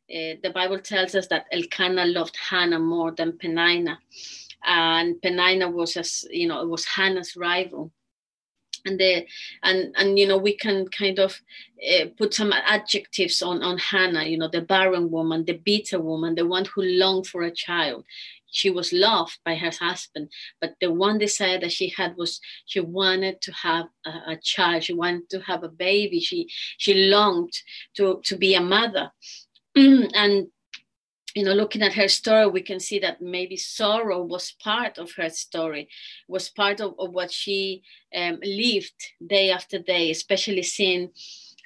Uh, 0.08 0.38
the 0.44 0.52
Bible 0.54 0.80
tells 0.80 1.16
us 1.16 1.28
that 1.28 1.46
Elkanah 1.52 2.06
loved 2.06 2.38
Hannah 2.38 2.80
more 2.80 3.12
than 3.12 3.34
Penina 3.34 3.98
and 4.66 5.16
Penina 5.22 5.72
was 5.72 5.96
as 5.98 6.26
you 6.32 6.48
know 6.48 6.62
it 6.62 6.70
was 6.70 6.86
Hannah's 6.86 7.36
rival 7.36 7.92
and 8.86 9.00
the 9.00 9.26
and 9.64 9.94
and 9.98 10.18
you 10.18 10.28
know 10.28 10.38
we 10.38 10.56
can 10.56 10.88
kind 10.88 11.20
of 11.20 11.40
uh, 11.94 12.06
put 12.18 12.34
some 12.34 12.52
adjectives 12.54 13.42
on 13.42 13.62
on 13.64 13.78
Hannah 13.78 14.24
you 14.24 14.38
know 14.38 14.48
the 14.48 14.62
barren 14.62 15.12
woman 15.12 15.46
the 15.46 15.54
bitter 15.54 16.00
woman 16.00 16.36
the 16.36 16.46
one 16.46 16.66
who 16.66 16.82
longed 16.84 17.28
for 17.28 17.44
a 17.44 17.52
child 17.52 18.04
she 18.56 18.70
was 18.70 18.94
loved 18.94 19.38
by 19.46 19.56
her 19.56 19.72
husband 19.80 20.30
but 20.62 20.74
the 20.82 20.92
one 20.92 21.18
desire 21.18 21.60
that 21.60 21.72
she 21.72 21.90
had 21.90 22.16
was 22.18 22.40
she 22.66 22.80
wanted 22.80 23.40
to 23.42 23.52
have 23.52 23.86
a, 24.06 24.10
a 24.34 24.38
child 24.42 24.84
she 24.84 24.94
wanted 24.94 25.30
to 25.30 25.40
have 25.42 25.64
a 25.64 25.70
baby 25.70 26.20
she 26.20 26.48
she 26.78 26.94
longed 26.94 27.54
to 27.96 28.22
to 28.24 28.38
be 28.38 28.56
a 28.56 28.62
mother. 28.62 29.12
And 29.76 30.48
you 31.36 31.44
know, 31.44 31.52
looking 31.52 31.82
at 31.82 31.94
her 31.96 32.08
story, 32.08 32.48
we 32.48 32.62
can 32.62 32.80
see 32.80 32.98
that 33.00 33.22
maybe 33.22 33.58
sorrow 33.58 34.24
was 34.24 34.56
part 34.64 34.98
of 34.98 35.12
her 35.18 35.30
story, 35.30 35.90
was 36.30 36.48
part 36.48 36.80
of, 36.80 36.96
of 36.98 37.12
what 37.12 37.30
she 37.30 37.84
um, 38.16 38.40
lived 38.42 38.96
day 39.28 39.52
after 39.52 39.78
day, 39.78 40.12
especially 40.12 40.64
seeing 40.64 41.12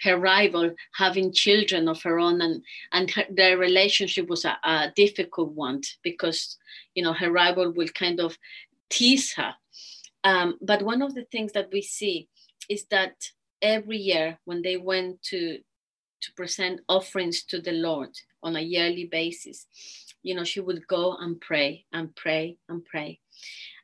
her 0.03 0.17
rival 0.17 0.73
having 0.95 1.31
children 1.31 1.87
of 1.87 2.01
her 2.03 2.19
own 2.19 2.41
and 2.41 2.63
and 2.91 3.11
her, 3.11 3.25
their 3.29 3.57
relationship 3.57 4.27
was 4.27 4.45
a, 4.45 4.57
a, 4.63 4.91
difficult 4.95 5.51
one 5.51 5.81
because 6.03 6.57
you 6.95 7.03
know 7.03 7.13
her 7.13 7.31
rival 7.31 7.71
will 7.71 7.89
kind 7.89 8.19
of 8.19 8.37
tease 8.89 9.33
her 9.33 9.53
um, 10.23 10.57
but 10.61 10.81
one 10.81 11.01
of 11.01 11.15
the 11.15 11.25
things 11.25 11.51
that 11.53 11.69
we 11.71 11.81
see 11.81 12.27
is 12.69 12.85
that 12.85 13.15
every 13.61 13.97
year 13.97 14.37
when 14.45 14.61
they 14.61 14.77
went 14.77 15.21
to 15.21 15.59
to 16.21 16.33
present 16.33 16.81
offerings 16.89 17.43
to 17.43 17.61
the 17.61 17.71
lord 17.71 18.11
on 18.43 18.55
a 18.55 18.61
yearly 18.61 19.05
basis. 19.05 19.65
You 20.23 20.35
know, 20.35 20.43
she 20.43 20.59
would 20.59 20.85
go 20.87 21.15
and 21.17 21.39
pray 21.39 21.85
and 21.93 22.15
pray 22.15 22.57
and 22.67 22.83
pray. 22.83 23.19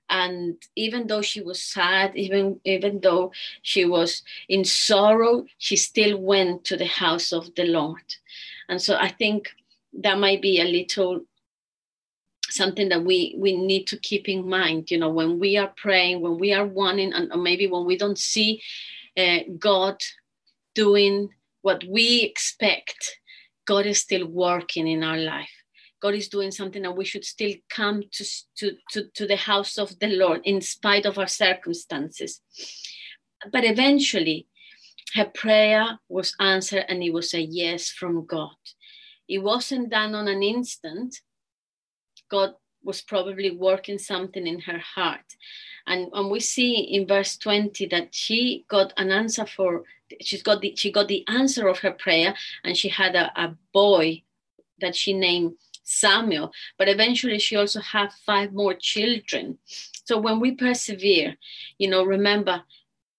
And 0.09 0.57
even 0.75 1.07
though 1.07 1.21
she 1.21 1.41
was 1.41 1.61
sad, 1.61 2.15
even 2.15 2.59
even 2.63 2.99
though 3.01 3.31
she 3.61 3.85
was 3.85 4.23
in 4.47 4.63
sorrow, 4.63 5.45
she 5.57 5.75
still 5.75 6.17
went 6.17 6.63
to 6.65 6.77
the 6.77 6.85
house 6.85 7.31
of 7.33 7.53
the 7.55 7.65
Lord. 7.65 8.15
And 8.69 8.81
so 8.81 8.95
I 8.95 9.09
think 9.09 9.49
that 9.93 10.19
might 10.19 10.41
be 10.41 10.61
a 10.61 10.65
little 10.65 11.21
something 12.49 12.89
that 12.89 13.03
we 13.03 13.35
we 13.37 13.55
need 13.55 13.87
to 13.87 13.97
keep 13.97 14.29
in 14.29 14.47
mind 14.47 14.91
you 14.91 14.97
know 14.99 15.09
when 15.09 15.39
we 15.39 15.57
are 15.57 15.73
praying 15.75 16.21
when 16.21 16.37
we 16.37 16.53
are 16.53 16.65
wanting 16.65 17.11
and 17.11 17.31
maybe 17.41 17.65
when 17.65 17.85
we 17.85 17.97
don't 17.97 18.19
see 18.19 18.61
uh, 19.17 19.39
god 19.57 19.97
doing 20.75 21.27
what 21.63 21.83
we 21.85 22.21
expect 22.21 23.17
God 23.65 23.87
is 23.87 23.99
still 23.99 24.27
working 24.27 24.87
in 24.87 25.03
our 25.03 25.17
life. 25.17 25.54
God 26.05 26.13
is 26.13 26.27
doing 26.27 26.51
something 26.51 26.85
and 26.85 26.95
we 26.95 27.03
should 27.03 27.25
still 27.25 27.53
come 27.67 28.03
to, 28.11 28.25
to, 28.57 28.73
to, 28.91 29.09
to 29.15 29.25
the 29.25 29.37
house 29.37 29.79
of 29.79 29.97
the 29.97 30.05
Lord 30.05 30.41
in 30.43 30.61
spite 30.61 31.07
of 31.07 31.17
our 31.17 31.25
circumstances. 31.25 32.41
But 33.51 33.63
eventually, 33.63 34.45
her 35.15 35.25
prayer 35.25 35.97
was 36.07 36.35
answered 36.39 36.85
and 36.89 37.01
it 37.01 37.11
was 37.11 37.33
a 37.33 37.41
yes 37.41 37.89
from 37.89 38.23
God. 38.27 38.61
It 39.27 39.39
wasn't 39.39 39.89
done 39.89 40.13
on 40.13 40.27
an 40.27 40.43
instant. 40.43 41.21
God 42.29 42.53
was 42.83 43.01
probably 43.01 43.49
working 43.49 43.97
something 43.97 44.45
in 44.45 44.59
her 44.59 44.77
heart. 44.77 45.25
And, 45.87 46.09
and 46.13 46.29
we 46.29 46.39
see 46.39 46.81
in 46.81 47.07
verse 47.07 47.35
20 47.35 47.87
that 47.87 48.13
she 48.13 48.63
got 48.67 48.93
an 48.97 49.09
answer 49.09 49.47
for 49.47 49.85
she's 50.21 50.43
got 50.43 50.61
the 50.61 50.75
she 50.75 50.91
got 50.91 51.07
the 51.07 51.27
answer 51.27 51.67
of 51.67 51.79
her 51.79 51.93
prayer 51.93 52.35
and 52.63 52.77
she 52.77 52.89
had 52.89 53.15
a, 53.15 53.31
a 53.35 53.55
boy 53.73 54.21
that 54.79 54.95
she 54.95 55.11
named 55.11 55.53
Samuel, 55.85 56.51
but 56.77 56.89
eventually 56.89 57.39
she 57.39 57.55
also 57.55 57.79
had 57.79 58.11
five 58.25 58.51
more 58.51 58.73
children. 58.73 59.57
So 60.03 60.17
when 60.17 60.39
we 60.39 60.51
persevere, 60.51 61.35
you 61.77 61.89
know, 61.89 62.03
remember, 62.03 62.63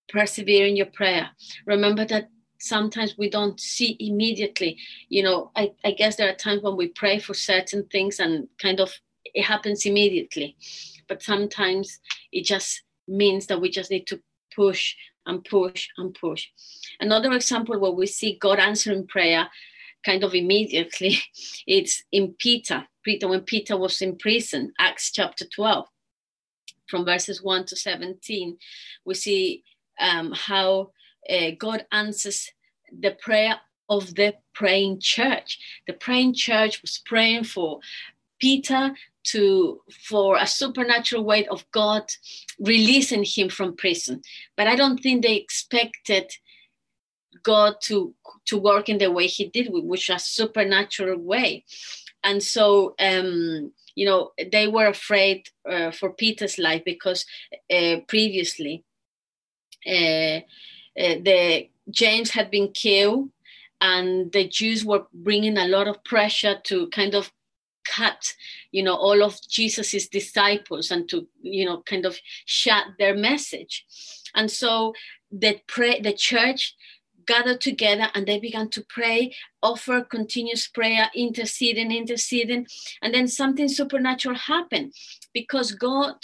persevere 0.08 0.66
in 0.66 0.76
your 0.76 0.86
prayer. 0.86 1.30
Remember 1.66 2.04
that 2.04 2.28
sometimes 2.58 3.16
we 3.18 3.30
don't 3.30 3.60
see 3.60 3.96
immediately. 4.00 4.78
You 5.08 5.22
know, 5.22 5.50
I, 5.56 5.72
I 5.84 5.92
guess 5.92 6.16
there 6.16 6.30
are 6.30 6.34
times 6.34 6.62
when 6.62 6.76
we 6.76 6.88
pray 6.88 7.18
for 7.18 7.34
certain 7.34 7.84
things 7.84 8.18
and 8.20 8.48
kind 8.58 8.80
of 8.80 8.92
it 9.34 9.42
happens 9.42 9.84
immediately. 9.84 10.56
But 11.08 11.22
sometimes 11.22 12.00
it 12.32 12.44
just 12.44 12.82
means 13.08 13.46
that 13.46 13.60
we 13.60 13.70
just 13.70 13.90
need 13.90 14.06
to 14.08 14.20
push 14.54 14.94
and 15.26 15.44
push 15.44 15.88
and 15.98 16.14
push. 16.14 16.46
Another 17.00 17.32
example 17.32 17.78
where 17.78 17.90
we 17.90 18.06
see 18.06 18.38
God 18.40 18.58
answering 18.58 19.06
prayer 19.06 19.48
kind 20.04 20.24
of 20.24 20.34
immediately, 20.34 21.18
it's 21.66 22.02
in 22.12 22.34
Peter. 22.38 22.86
Peter, 23.02 23.28
when 23.28 23.42
Peter 23.42 23.76
was 23.76 24.02
in 24.02 24.16
prison, 24.16 24.72
Acts 24.78 25.10
chapter 25.12 25.44
12, 25.44 25.86
from 26.88 27.04
verses 27.04 27.42
1 27.42 27.66
to 27.66 27.76
17, 27.76 28.56
we 29.04 29.14
see 29.14 29.64
um, 30.00 30.32
how 30.32 30.90
uh, 31.30 31.50
God 31.58 31.86
answers 31.92 32.50
the 33.00 33.12
prayer 33.12 33.56
of 33.88 34.14
the 34.14 34.34
praying 34.54 35.00
church. 35.00 35.58
The 35.86 35.92
praying 35.92 36.34
church 36.34 36.82
was 36.82 37.00
praying 37.04 37.44
for 37.44 37.80
Peter 38.40 38.94
to 39.24 39.80
for 39.90 40.36
a 40.36 40.46
supernatural 40.46 41.24
weight 41.24 41.48
of 41.48 41.68
God 41.72 42.04
releasing 42.60 43.24
him 43.24 43.48
from 43.48 43.76
prison. 43.76 44.22
But 44.56 44.68
I 44.68 44.76
don't 44.76 44.98
think 44.98 45.22
they 45.22 45.36
expected 45.36 46.30
God 47.46 47.76
to 47.82 48.12
to 48.46 48.58
work 48.58 48.88
in 48.88 48.98
the 48.98 49.10
way 49.10 49.26
He 49.28 49.44
did, 49.46 49.68
which 49.70 50.10
a 50.10 50.18
supernatural 50.18 51.18
way. 51.18 51.64
And 52.24 52.42
so, 52.42 52.94
um, 52.98 53.72
you 53.94 54.04
know, 54.04 54.32
they 54.50 54.66
were 54.66 54.88
afraid 54.88 55.48
uh, 55.70 55.92
for 55.92 56.10
Peter's 56.10 56.58
life 56.58 56.82
because 56.84 57.24
uh, 57.70 57.96
previously 58.08 58.84
uh, 59.86 60.40
uh 61.02 61.16
the 61.26 61.68
James 61.88 62.30
had 62.30 62.50
been 62.50 62.72
killed, 62.72 63.30
and 63.80 64.32
the 64.32 64.48
Jews 64.48 64.84
were 64.84 65.06
bringing 65.14 65.56
a 65.56 65.68
lot 65.68 65.86
of 65.86 66.02
pressure 66.02 66.56
to 66.64 66.88
kind 66.88 67.14
of 67.14 67.32
cut 67.88 68.34
you 68.72 68.82
know 68.82 68.96
all 68.96 69.22
of 69.22 69.38
jesus's 69.48 70.08
disciples 70.08 70.90
and 70.90 71.08
to 71.08 71.24
you 71.40 71.64
know 71.64 71.82
kind 71.86 72.04
of 72.04 72.18
shut 72.44 72.84
their 72.98 73.14
message 73.14 73.84
and 74.34 74.50
so 74.50 74.92
the 75.30 75.60
pray 75.68 76.00
the 76.00 76.12
church 76.12 76.74
gathered 77.26 77.60
together 77.60 78.08
and 78.14 78.26
they 78.26 78.38
began 78.38 78.68
to 78.70 78.84
pray, 78.88 79.34
offer 79.62 80.00
continuous 80.02 80.68
prayer, 80.68 81.10
interceding, 81.14 81.90
interceding. 81.90 82.66
And 83.02 83.12
then 83.12 83.28
something 83.28 83.68
supernatural 83.68 84.36
happened 84.36 84.92
because 85.34 85.72
God, 85.72 86.14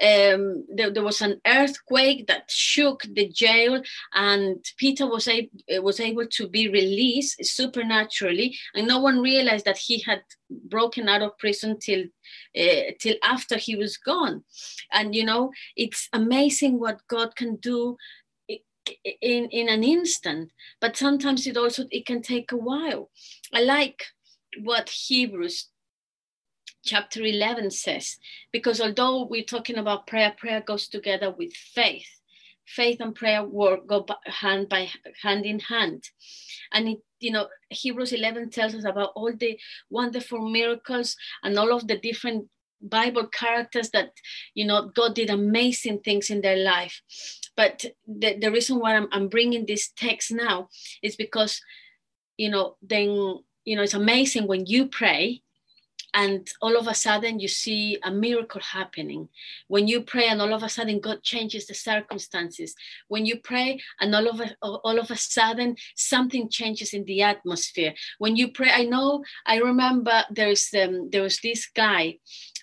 um, 0.00 0.64
there, 0.74 0.90
there, 0.90 1.02
was 1.02 1.20
an 1.20 1.40
earthquake 1.46 2.26
that 2.28 2.50
shook 2.50 3.02
the 3.12 3.28
jail, 3.28 3.82
and 4.14 4.64
Peter 4.78 5.06
was, 5.06 5.28
a, 5.28 5.50
was 5.80 6.00
able 6.00 6.26
to 6.26 6.48
be 6.48 6.68
released 6.68 7.44
supernaturally. 7.44 8.56
And 8.74 8.88
no 8.88 9.00
one 9.00 9.20
realized 9.20 9.66
that 9.66 9.78
he 9.78 10.00
had 10.00 10.22
broken 10.50 11.08
out 11.08 11.22
of 11.22 11.36
prison 11.38 11.78
till, 11.78 12.04
uh, 12.58 12.92
till 13.00 13.16
after 13.22 13.56
he 13.56 13.76
was 13.76 13.96
gone. 13.96 14.44
And, 14.92 15.14
you 15.14 15.24
know, 15.24 15.50
it's 15.76 16.08
amazing 16.12 16.80
what 16.80 17.06
God 17.08 17.36
can 17.36 17.56
do 17.56 17.96
in 19.20 19.48
in 19.50 19.68
an 19.68 19.82
instant 19.84 20.50
but 20.80 20.96
sometimes 20.96 21.46
it 21.46 21.56
also 21.56 21.84
it 21.90 22.06
can 22.06 22.22
take 22.22 22.52
a 22.52 22.56
while. 22.56 23.10
I 23.52 23.62
like 23.62 24.04
what 24.62 24.88
hebrews 24.88 25.68
chapter 26.84 27.22
11 27.22 27.70
says 27.70 28.18
because 28.52 28.80
although 28.80 29.24
we're 29.24 29.42
talking 29.42 29.78
about 29.78 30.06
prayer 30.06 30.34
prayer 30.36 30.60
goes 30.60 30.88
together 30.88 31.30
with 31.30 31.52
faith. 31.52 32.08
Faith 32.66 32.98
and 33.00 33.14
prayer 33.14 33.44
work 33.44 33.86
go 33.86 34.06
hand 34.24 34.70
by 34.70 34.88
hand 35.22 35.44
in 35.44 35.58
hand. 35.60 36.02
And 36.72 36.88
it 36.88 36.98
you 37.20 37.30
know 37.30 37.48
hebrews 37.70 38.12
11 38.12 38.50
tells 38.50 38.74
us 38.74 38.84
about 38.84 39.12
all 39.14 39.32
the 39.34 39.58
wonderful 39.90 40.48
miracles 40.50 41.16
and 41.42 41.58
all 41.58 41.74
of 41.74 41.86
the 41.86 41.98
different 41.98 42.48
bible 42.84 43.26
characters 43.26 43.90
that 43.90 44.12
you 44.54 44.64
know 44.64 44.90
god 44.94 45.14
did 45.14 45.30
amazing 45.30 45.98
things 46.00 46.30
in 46.30 46.40
their 46.40 46.56
life. 46.56 47.02
But 47.56 47.84
the, 48.06 48.36
the 48.38 48.50
reason 48.50 48.78
why 48.80 48.96
I'm, 48.96 49.08
I'm 49.12 49.28
bringing 49.28 49.66
this 49.66 49.90
text 49.96 50.32
now 50.32 50.68
is 51.02 51.16
because, 51.16 51.60
you 52.36 52.50
know, 52.50 52.76
then, 52.82 53.38
you 53.64 53.76
know, 53.76 53.82
it's 53.82 53.94
amazing 53.94 54.46
when 54.46 54.66
you 54.66 54.88
pray 54.88 55.40
and 56.16 56.48
all 56.62 56.76
of 56.76 56.86
a 56.86 56.94
sudden 56.94 57.40
you 57.40 57.48
see 57.48 57.98
a 58.04 58.10
miracle 58.10 58.60
happening. 58.60 59.28
When 59.66 59.88
you 59.88 60.02
pray 60.02 60.28
and 60.28 60.40
all 60.40 60.54
of 60.54 60.62
a 60.62 60.68
sudden 60.68 61.00
god 61.00 61.22
changes 61.22 61.66
the 61.66 61.74
circumstances. 61.74 62.74
When 63.08 63.26
you 63.26 63.40
pray 63.40 63.80
and 64.00 64.14
all 64.14 64.28
of 64.28 64.40
a, 64.40 64.54
all 64.62 64.98
of 65.00 65.10
a 65.10 65.16
sudden 65.16 65.76
something 65.96 66.48
changes 66.48 66.94
in 66.94 67.04
the 67.04 67.22
atmosphere. 67.22 67.94
When 68.18 68.36
you 68.36 68.52
pray 68.52 68.70
i 68.72 68.84
know 68.84 69.24
i 69.44 69.56
remember 69.56 70.22
there's 70.30 70.72
um, 70.74 71.10
there 71.10 71.22
was 71.22 71.40
this 71.40 71.66
guy 71.66 72.18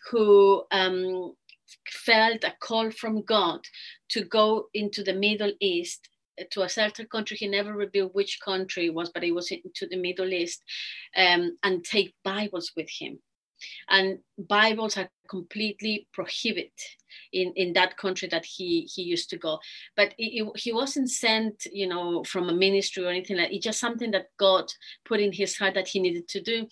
who 0.09 0.63
um, 0.71 1.33
felt 1.87 2.43
a 2.43 2.53
call 2.59 2.91
from 2.91 3.23
god 3.23 3.61
to 4.09 4.23
go 4.23 4.67
into 4.73 5.03
the 5.03 5.13
Middle 5.13 5.53
East 5.59 6.09
uh, 6.39 6.43
to 6.51 6.63
a 6.63 6.69
certain 6.69 7.07
country. 7.07 7.37
He 7.37 7.47
never 7.47 7.73
revealed 7.73 8.11
which 8.13 8.39
country 8.43 8.87
it 8.87 8.93
was, 8.93 9.09
but 9.09 9.23
it 9.23 9.31
was 9.31 9.51
into 9.51 9.87
the 9.89 9.97
Middle 9.97 10.33
East 10.33 10.63
um, 11.15 11.57
and 11.63 11.83
take 11.83 12.13
Bibles 12.23 12.71
with 12.75 12.89
him. 12.89 13.19
And 13.89 14.19
Bibles 14.37 14.97
are 14.97 15.09
completely 15.29 16.07
prohibited 16.13 16.71
in, 17.31 17.53
in 17.55 17.73
that 17.73 17.97
country 17.97 18.27
that 18.29 18.45
he, 18.45 18.81
he 18.93 19.03
used 19.03 19.29
to 19.29 19.37
go. 19.37 19.59
But 19.95 20.13
it, 20.17 20.43
it, 20.43 20.59
he 20.59 20.73
wasn't 20.73 21.09
sent, 21.09 21.65
you 21.71 21.87
know, 21.87 22.23
from 22.23 22.49
a 22.49 22.53
ministry 22.53 23.03
or 23.03 23.09
anything 23.09 23.37
like 23.37 23.51
It's 23.51 23.65
just 23.65 23.79
something 23.79 24.11
that 24.11 24.27
God 24.37 24.71
put 25.05 25.19
in 25.19 25.31
his 25.31 25.57
heart 25.57 25.75
that 25.75 25.87
he 25.87 25.99
needed 25.99 26.27
to 26.29 26.41
do. 26.41 26.67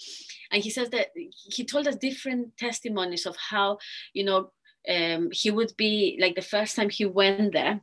And 0.52 0.64
he 0.64 0.70
says 0.70 0.90
that 0.90 1.08
he 1.16 1.64
told 1.66 1.88
us 1.88 1.96
different 1.96 2.58
testimonies 2.58 3.26
of 3.26 3.36
how, 3.38 3.78
you 4.14 4.24
know, 4.24 4.52
um, 4.88 5.30
he 5.32 5.52
would 5.52 5.74
be 5.78 6.18
like 6.22 6.36
the 6.36 6.42
first 6.42 6.76
time 6.76 6.90
he 6.90 7.06
went 7.06 7.54
there 7.54 7.82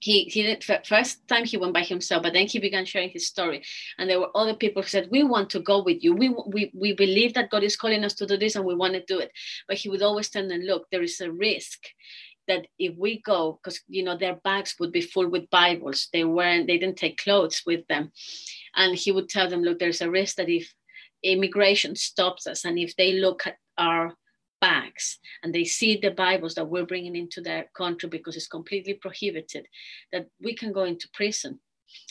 he 0.00 0.24
he 0.24 0.42
did 0.42 0.64
first 0.84 1.26
time 1.28 1.44
he 1.44 1.56
went 1.56 1.74
by 1.74 1.82
himself 1.82 2.22
but 2.22 2.32
then 2.32 2.46
he 2.46 2.58
began 2.58 2.84
sharing 2.84 3.10
his 3.10 3.26
story. 3.26 3.62
And 3.98 4.08
there 4.08 4.20
were 4.20 4.36
other 4.36 4.54
people 4.54 4.82
who 4.82 4.88
said 4.88 5.08
we 5.10 5.22
want 5.22 5.50
to 5.50 5.60
go 5.60 5.82
with 5.82 6.02
you. 6.02 6.14
We 6.14 6.28
we, 6.46 6.70
we 6.74 6.92
believe 6.92 7.34
that 7.34 7.50
god 7.50 7.64
is 7.64 7.76
calling 7.76 8.04
us 8.04 8.14
to 8.14 8.26
do 8.26 8.36
this 8.36 8.56
and 8.56 8.64
we 8.64 8.74
want 8.74 8.94
to 8.94 9.04
do 9.04 9.18
it. 9.18 9.32
But 9.66 9.78
he 9.78 9.88
would 9.88 10.02
always 10.02 10.28
tell 10.28 10.46
them 10.46 10.60
look 10.60 10.86
there 10.90 11.02
is 11.02 11.20
a 11.20 11.32
risk 11.32 11.78
that 12.46 12.66
if 12.78 12.96
we 12.96 13.20
go 13.20 13.60
because 13.62 13.80
you 13.88 14.02
know 14.02 14.16
their 14.16 14.36
bags 14.36 14.76
would 14.78 14.92
be 14.92 15.00
full 15.00 15.28
with 15.28 15.50
bibles. 15.50 16.08
They 16.12 16.24
weren't 16.24 16.66
they 16.66 16.78
didn't 16.78 16.98
take 16.98 17.18
clothes 17.18 17.62
with 17.66 17.86
them 17.88 18.12
and 18.76 18.96
he 18.96 19.12
would 19.12 19.28
tell 19.28 19.48
them 19.48 19.62
look 19.62 19.78
there's 19.78 20.00
a 20.00 20.10
risk 20.10 20.36
that 20.36 20.48
if 20.48 20.72
immigration 21.22 21.96
stops 21.96 22.46
us 22.46 22.64
and 22.64 22.78
if 22.78 22.94
they 22.96 23.14
look 23.14 23.46
at 23.46 23.56
our 23.76 24.14
bags 24.60 25.18
and 25.42 25.54
they 25.54 25.64
see 25.64 25.96
the 25.96 26.10
Bibles 26.10 26.54
that 26.54 26.68
we're 26.68 26.86
bringing 26.86 27.16
into 27.16 27.40
their 27.40 27.66
country 27.74 28.08
because 28.08 28.36
it's 28.36 28.48
completely 28.48 28.94
prohibited, 28.94 29.66
that 30.12 30.26
we 30.40 30.54
can 30.54 30.72
go 30.72 30.84
into 30.84 31.08
prison. 31.12 31.60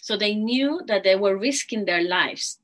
So 0.02 0.18
they 0.18 0.36
knew 0.36 0.82
that 0.88 1.04
they 1.04 1.16
were 1.16 1.38
risking 1.38 1.86
their 1.86 2.04
lives, 2.04 2.60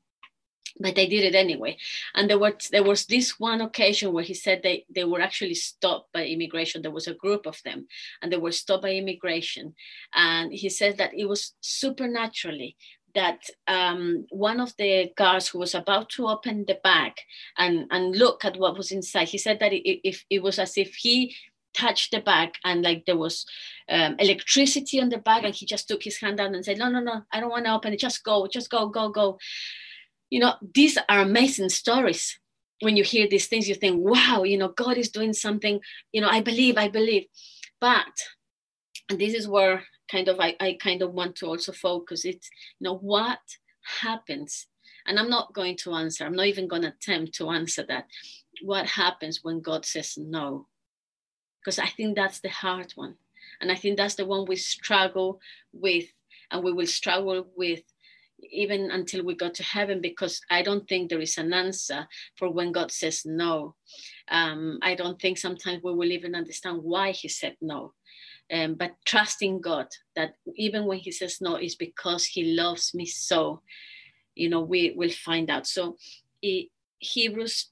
but 0.80 0.94
they 0.94 1.06
did 1.06 1.24
it 1.24 1.36
anyway. 1.36 1.76
And 2.14 2.28
there, 2.28 2.38
were, 2.38 2.56
there 2.72 2.82
was 2.82 3.06
this 3.06 3.38
one 3.38 3.60
occasion 3.60 4.12
where 4.12 4.24
he 4.24 4.34
said 4.34 4.62
they, 4.62 4.84
they 4.92 5.04
were 5.04 5.20
actually 5.20 5.54
stopped 5.54 6.12
by 6.12 6.26
immigration. 6.26 6.82
There 6.82 6.90
was 6.90 7.06
a 7.06 7.14
group 7.14 7.46
of 7.46 7.60
them 7.64 7.86
and 8.20 8.32
they 8.32 8.36
were 8.36 8.52
stopped 8.52 8.82
by 8.82 8.94
immigration. 8.94 9.74
And 10.14 10.52
he 10.52 10.68
said 10.68 10.98
that 10.98 11.14
it 11.14 11.26
was 11.26 11.54
supernaturally 11.60 12.76
that 13.14 13.40
um, 13.68 14.26
one 14.30 14.60
of 14.60 14.74
the 14.76 15.10
guards 15.16 15.48
who 15.48 15.58
was 15.58 15.74
about 15.74 16.10
to 16.10 16.26
open 16.26 16.64
the 16.66 16.78
bag 16.82 17.12
and, 17.58 17.86
and 17.90 18.16
look 18.16 18.44
at 18.44 18.56
what 18.56 18.76
was 18.76 18.90
inside, 18.90 19.28
he 19.28 19.38
said 19.38 19.60
that 19.60 19.72
it, 19.72 20.00
if, 20.06 20.24
it 20.30 20.42
was 20.42 20.58
as 20.58 20.76
if 20.76 20.94
he 20.94 21.34
touched 21.74 22.12
the 22.12 22.20
bag 22.20 22.50
and 22.64 22.82
like 22.82 23.04
there 23.04 23.16
was 23.16 23.44
um, 23.88 24.16
electricity 24.18 25.00
on 25.00 25.08
the 25.08 25.18
bag 25.18 25.44
and 25.44 25.54
he 25.54 25.66
just 25.66 25.88
took 25.88 26.02
his 26.02 26.18
hand 26.18 26.38
down 26.38 26.54
and 26.54 26.64
said, 26.64 26.78
no, 26.78 26.88
no, 26.88 27.00
no, 27.00 27.22
I 27.32 27.40
don't 27.40 27.50
want 27.50 27.66
to 27.66 27.74
open 27.74 27.92
it. 27.92 28.00
Just 28.00 28.24
go, 28.24 28.46
just 28.46 28.70
go, 28.70 28.88
go, 28.88 29.08
go. 29.10 29.38
You 30.30 30.40
know, 30.40 30.54
these 30.74 30.96
are 31.08 31.20
amazing 31.20 31.68
stories. 31.68 32.38
When 32.80 32.96
you 32.96 33.04
hear 33.04 33.28
these 33.28 33.46
things, 33.46 33.68
you 33.68 33.74
think, 33.74 33.96
wow, 33.98 34.42
you 34.42 34.58
know, 34.58 34.68
God 34.68 34.98
is 34.98 35.10
doing 35.10 35.32
something, 35.32 35.80
you 36.12 36.20
know, 36.20 36.28
I 36.28 36.40
believe, 36.40 36.76
I 36.76 36.88
believe. 36.88 37.26
But, 37.80 38.06
and 39.08 39.18
this 39.18 39.34
is 39.34 39.46
where 39.46 39.84
kind 40.14 40.28
of 40.28 40.38
I, 40.38 40.54
I 40.60 40.78
kind 40.80 41.02
of 41.02 41.12
want 41.12 41.34
to 41.36 41.46
also 41.46 41.72
focus. 41.72 42.24
It 42.24 42.46
you 42.78 42.84
know 42.84 42.96
what 42.96 43.40
happens? 44.00 44.66
And 45.06 45.18
i'm 45.18 45.28
not 45.28 45.52
going 45.52 45.76
to 45.78 45.94
answer 45.94 46.24
i'm 46.24 46.36
not 46.36 46.46
even 46.46 46.68
going 46.68 46.82
to 46.82 46.88
attempt 46.88 47.34
to 47.34 47.50
answer 47.50 47.84
that. 47.88 48.06
What 48.62 48.86
happens 48.86 49.40
when 49.42 49.60
god 49.60 49.84
says 49.84 50.14
no? 50.16 50.68
Because 51.60 51.78
i 51.78 51.88
think 51.96 52.14
that's 52.14 52.40
the 52.40 52.54
hard 52.64 52.92
one. 52.94 53.14
And 53.60 53.72
i 53.72 53.74
think 53.74 53.96
that's 53.96 54.14
the 54.14 54.26
one 54.26 54.44
we 54.46 54.56
struggle 54.56 55.40
with 55.72 56.06
and 56.50 56.62
we 56.64 56.72
will 56.72 56.86
struggle 56.86 57.46
with 57.56 57.82
even 58.50 58.90
until 58.90 59.24
we 59.24 59.34
go 59.34 59.48
to 59.48 59.62
heaven 59.62 60.00
because 60.00 60.40
i 60.50 60.60
don't 60.62 60.86
think 60.88 61.08
there 61.08 61.26
is 61.28 61.38
an 61.38 61.52
answer 61.52 62.06
for 62.36 62.50
when 62.52 62.72
god 62.72 62.90
says 62.90 63.22
no. 63.24 63.74
Um, 64.30 64.78
i 64.82 64.94
don't 64.94 65.20
think 65.20 65.38
sometimes 65.38 65.82
we 65.82 65.94
will 65.94 66.12
even 66.12 66.34
understand 66.34 66.78
why 66.82 67.10
he 67.12 67.28
said 67.28 67.56
no 67.60 67.94
um, 68.52 68.74
but 68.74 68.92
trusting 69.04 69.60
God 69.60 69.86
that 70.16 70.34
even 70.56 70.86
when 70.86 70.98
He 70.98 71.10
says 71.10 71.38
no, 71.40 71.56
it's 71.56 71.74
because 71.74 72.26
He 72.26 72.54
loves 72.54 72.94
me 72.94 73.06
so. 73.06 73.62
You 74.34 74.48
know, 74.48 74.60
we 74.60 74.92
will 74.96 75.10
find 75.10 75.50
out. 75.50 75.66
So, 75.66 75.96
Hebrews 76.98 77.70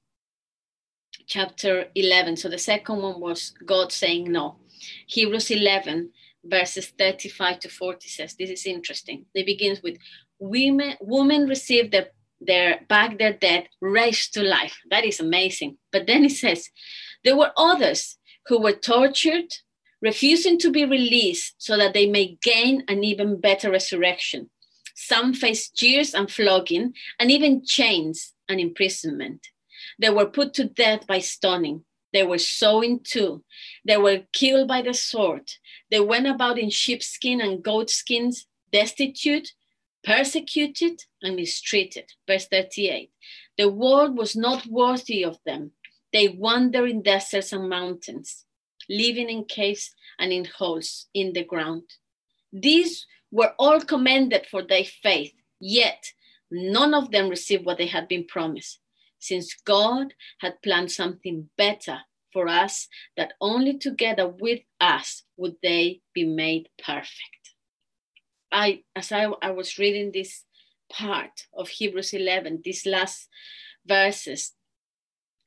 chapter 1.26 1.86
11. 1.94 2.36
So, 2.36 2.48
the 2.48 2.58
second 2.58 3.02
one 3.02 3.20
was 3.20 3.52
God 3.66 3.92
saying 3.92 4.30
no. 4.30 4.56
Hebrews 5.06 5.50
11, 5.50 6.10
verses 6.44 6.92
35 6.98 7.60
to 7.60 7.68
40 7.68 8.08
says, 8.08 8.34
This 8.34 8.50
is 8.50 8.66
interesting. 8.66 9.26
It 9.34 9.46
begins 9.46 9.82
with, 9.82 9.98
Women, 10.38 10.96
women 11.00 11.46
receive 11.46 11.92
their, 11.92 12.08
their 12.40 12.80
back 12.88 13.18
their 13.18 13.32
dead, 13.32 13.68
raised 13.80 14.34
to 14.34 14.42
life. 14.42 14.76
That 14.90 15.04
is 15.04 15.20
amazing. 15.20 15.78
But 15.92 16.06
then 16.06 16.24
it 16.24 16.32
says, 16.32 16.68
There 17.24 17.36
were 17.36 17.52
others 17.56 18.18
who 18.46 18.60
were 18.60 18.72
tortured 18.72 19.52
refusing 20.02 20.58
to 20.58 20.70
be 20.70 20.84
released 20.84 21.54
so 21.58 21.78
that 21.78 21.94
they 21.94 22.06
may 22.06 22.36
gain 22.42 22.84
an 22.88 23.04
even 23.04 23.40
better 23.40 23.70
resurrection. 23.70 24.50
Some 24.94 25.32
faced 25.32 25.76
jeers 25.76 26.12
and 26.12 26.30
flogging, 26.30 26.92
and 27.18 27.30
even 27.30 27.64
chains 27.64 28.34
and 28.48 28.60
imprisonment. 28.60 29.46
They 29.98 30.10
were 30.10 30.26
put 30.26 30.52
to 30.54 30.64
death 30.64 31.06
by 31.06 31.20
stoning. 31.20 31.84
They 32.12 32.24
were 32.24 32.38
sawn 32.38 33.00
two. 33.04 33.42
They 33.86 33.96
were 33.96 34.24
killed 34.32 34.68
by 34.68 34.82
the 34.82 34.92
sword. 34.92 35.50
They 35.90 36.00
went 36.00 36.26
about 36.26 36.58
in 36.58 36.68
sheepskin 36.68 37.40
and 37.40 37.62
goatskins, 37.62 38.46
destitute, 38.70 39.52
persecuted, 40.04 41.04
and 41.22 41.36
mistreated. 41.36 42.12
Verse 42.26 42.46
38. 42.48 43.10
The 43.56 43.70
world 43.70 44.18
was 44.18 44.36
not 44.36 44.66
worthy 44.66 45.24
of 45.24 45.38
them. 45.46 45.70
They 46.12 46.28
wandered 46.28 46.90
in 46.90 47.02
deserts 47.02 47.52
and 47.52 47.68
mountains 47.68 48.44
living 48.88 49.28
in 49.30 49.44
caves 49.44 49.94
and 50.18 50.32
in 50.32 50.44
holes 50.44 51.06
in 51.14 51.32
the 51.32 51.44
ground. 51.44 51.84
These 52.52 53.06
were 53.30 53.54
all 53.58 53.80
commended 53.80 54.46
for 54.50 54.62
their 54.62 54.84
faith, 54.84 55.32
yet 55.60 56.04
none 56.50 56.94
of 56.94 57.10
them 57.10 57.28
received 57.28 57.64
what 57.64 57.78
they 57.78 57.86
had 57.86 58.08
been 58.08 58.26
promised, 58.26 58.78
since 59.18 59.54
God 59.64 60.14
had 60.40 60.62
planned 60.62 60.92
something 60.92 61.48
better 61.56 62.00
for 62.32 62.48
us, 62.48 62.88
that 63.16 63.34
only 63.40 63.78
together 63.78 64.28
with 64.28 64.60
us 64.80 65.22
would 65.36 65.56
they 65.62 66.00
be 66.14 66.24
made 66.24 66.68
perfect. 66.82 67.54
I, 68.50 68.82
as 68.94 69.12
I, 69.12 69.24
I 69.42 69.50
was 69.50 69.78
reading 69.78 70.12
this 70.12 70.44
part 70.90 71.46
of 71.54 71.68
Hebrews 71.68 72.12
11, 72.12 72.62
these 72.64 72.86
last 72.86 73.28
verses, 73.86 74.52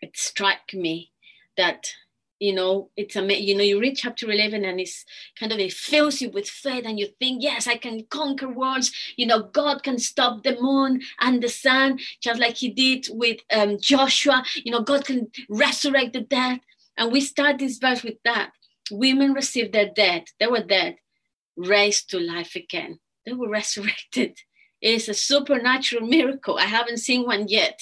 it 0.02 0.17
struck 0.17 0.74
me 0.74 1.12
that 1.58 1.91
you 2.39 2.54
know 2.54 2.89
it's 2.98 3.15
a 3.15 3.41
you 3.41 3.56
know 3.56 3.63
you 3.63 3.80
read 3.80 3.95
chapter 3.95 4.30
11 4.30 4.65
and 4.65 4.80
it's 4.80 5.06
kind 5.39 5.52
of 5.52 5.60
it 5.60 5.71
fills 5.71 6.21
you 6.21 6.30
with 6.30 6.50
faith 6.50 6.84
and 6.86 7.00
you 7.00 7.08
think 7.19 7.41
yes 7.41 7.67
i 7.67 7.78
can 7.78 8.06
conquer 8.10 8.50
worlds. 8.50 8.91
You 9.15 9.28
know 9.28 9.43
god 9.43 9.84
can 9.84 9.98
stop 9.98 10.43
the 10.43 10.60
moon 10.60 11.02
and 11.19 11.41
the 11.41 11.50
sun 11.50 12.00
just 12.21 12.39
like 12.39 12.56
he 12.58 12.69
did 12.69 13.08
with 13.10 13.39
um, 13.54 13.78
joshua. 13.80 14.43
You 14.63 14.71
know 14.71 14.82
god 14.82 15.06
can 15.06 15.28
resurrect 15.50 16.13
the 16.13 16.21
dead. 16.21 16.60
And 16.98 17.12
we 17.12 17.21
start 17.21 17.60
this 17.60 17.78
verse 17.78 18.04
with 18.04 18.15
that. 18.24 18.52
Women 18.89 19.34
received 19.34 19.74
their 19.74 19.89
dead 19.89 20.26
they 20.39 20.48
were 20.48 20.63
dead 20.63 20.98
raised 21.58 22.10
to 22.10 22.19
life 22.19 22.56
again. 22.56 23.00
They 23.26 23.34
were 23.34 23.50
resurrected. 23.60 24.38
It's 24.82 25.08
a 25.08 25.13
supernatural 25.13 26.06
miracle. 26.06 26.58
I 26.58 26.65
haven't 26.65 26.98
seen 26.98 27.26
one 27.26 27.48
yet. 27.48 27.80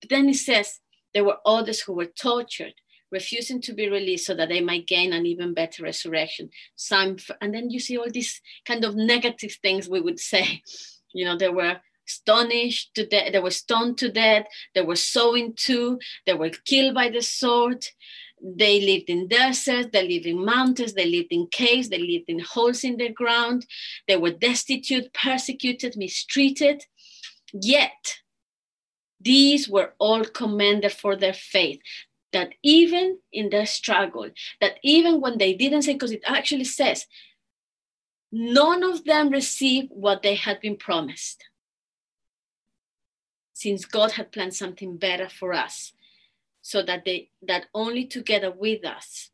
But 0.00 0.10
then 0.10 0.28
it 0.28 0.36
says 0.36 0.80
there 1.14 1.24
were 1.24 1.38
others 1.46 1.80
who 1.80 1.94
were 1.94 2.06
tortured 2.06 2.74
refusing 3.10 3.60
to 3.62 3.72
be 3.72 3.88
released 3.88 4.26
so 4.26 4.34
that 4.34 4.48
they 4.48 4.60
might 4.60 4.86
gain 4.86 5.12
an 5.12 5.26
even 5.26 5.54
better 5.54 5.82
resurrection. 5.82 6.50
Some, 6.76 7.16
and 7.40 7.54
then 7.54 7.70
you 7.70 7.80
see 7.80 7.96
all 7.96 8.10
these 8.10 8.40
kind 8.66 8.84
of 8.84 8.96
negative 8.96 9.56
things 9.62 9.88
we 9.88 10.00
would 10.00 10.20
say. 10.20 10.62
You 11.16 11.24
know, 11.24 11.38
they 11.38 11.48
were 11.48 11.76
astonished 12.08 12.92
to 12.96 13.06
death, 13.06 13.30
they 13.30 13.38
were 13.38 13.52
stoned 13.52 13.98
to 13.98 14.10
death, 14.10 14.46
they 14.74 14.80
were 14.80 14.96
sown 14.96 15.54
to, 15.54 16.00
they 16.26 16.34
were 16.34 16.50
killed 16.64 16.92
by 16.92 17.08
the 17.08 17.22
sword. 17.22 17.86
They 18.42 18.80
lived 18.80 19.08
in 19.08 19.28
deserts, 19.28 19.90
they 19.92 20.08
lived 20.08 20.26
in 20.26 20.44
mountains, 20.44 20.94
they 20.94 21.06
lived 21.06 21.28
in 21.30 21.46
caves, 21.46 21.88
they 21.88 21.98
lived 21.98 22.28
in 22.28 22.40
holes 22.40 22.82
in 22.82 22.96
the 22.96 23.10
ground. 23.10 23.64
They 24.08 24.16
were 24.16 24.32
destitute, 24.32 25.14
persecuted, 25.14 25.96
mistreated. 25.96 26.84
Yet, 27.52 28.16
these 29.20 29.68
were 29.68 29.94
all 29.98 30.24
commended 30.24 30.92
for 30.92 31.14
their 31.14 31.32
faith 31.32 31.80
that 32.34 32.54
even 32.62 33.18
in 33.32 33.48
their 33.48 33.64
struggle, 33.64 34.28
that 34.60 34.74
even 34.82 35.20
when 35.20 35.38
they 35.38 35.54
didn't 35.54 35.82
say, 35.82 35.94
because 35.94 36.12
it 36.12 36.22
actually 36.26 36.64
says, 36.64 37.06
none 38.30 38.82
of 38.82 39.04
them 39.04 39.30
received 39.30 39.88
what 39.90 40.22
they 40.22 40.34
had 40.34 40.60
been 40.60 40.76
promised. 40.76 41.44
Since 43.54 43.84
God 43.86 44.12
had 44.12 44.32
planned 44.32 44.54
something 44.54 44.96
better 44.96 45.28
for 45.28 45.54
us, 45.54 45.92
so 46.60 46.82
that 46.82 47.04
they 47.04 47.30
that 47.42 47.66
only 47.72 48.04
together 48.06 48.50
with 48.50 48.84
us 48.84 49.30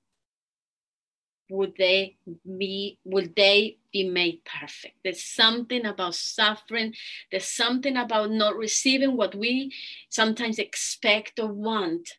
would 1.48 1.74
they 1.78 2.16
be 2.58 2.98
would 3.04 3.34
they 3.34 3.78
be 3.92 4.08
made 4.08 4.40
perfect. 4.44 4.94
There's 5.02 5.22
something 5.22 5.86
about 5.86 6.14
suffering. 6.14 6.94
There's 7.30 7.46
something 7.46 7.96
about 7.96 8.30
not 8.30 8.56
receiving 8.56 9.16
what 9.16 9.34
we 9.34 9.72
sometimes 10.10 10.58
expect 10.58 11.40
or 11.40 11.48
want 11.48 12.10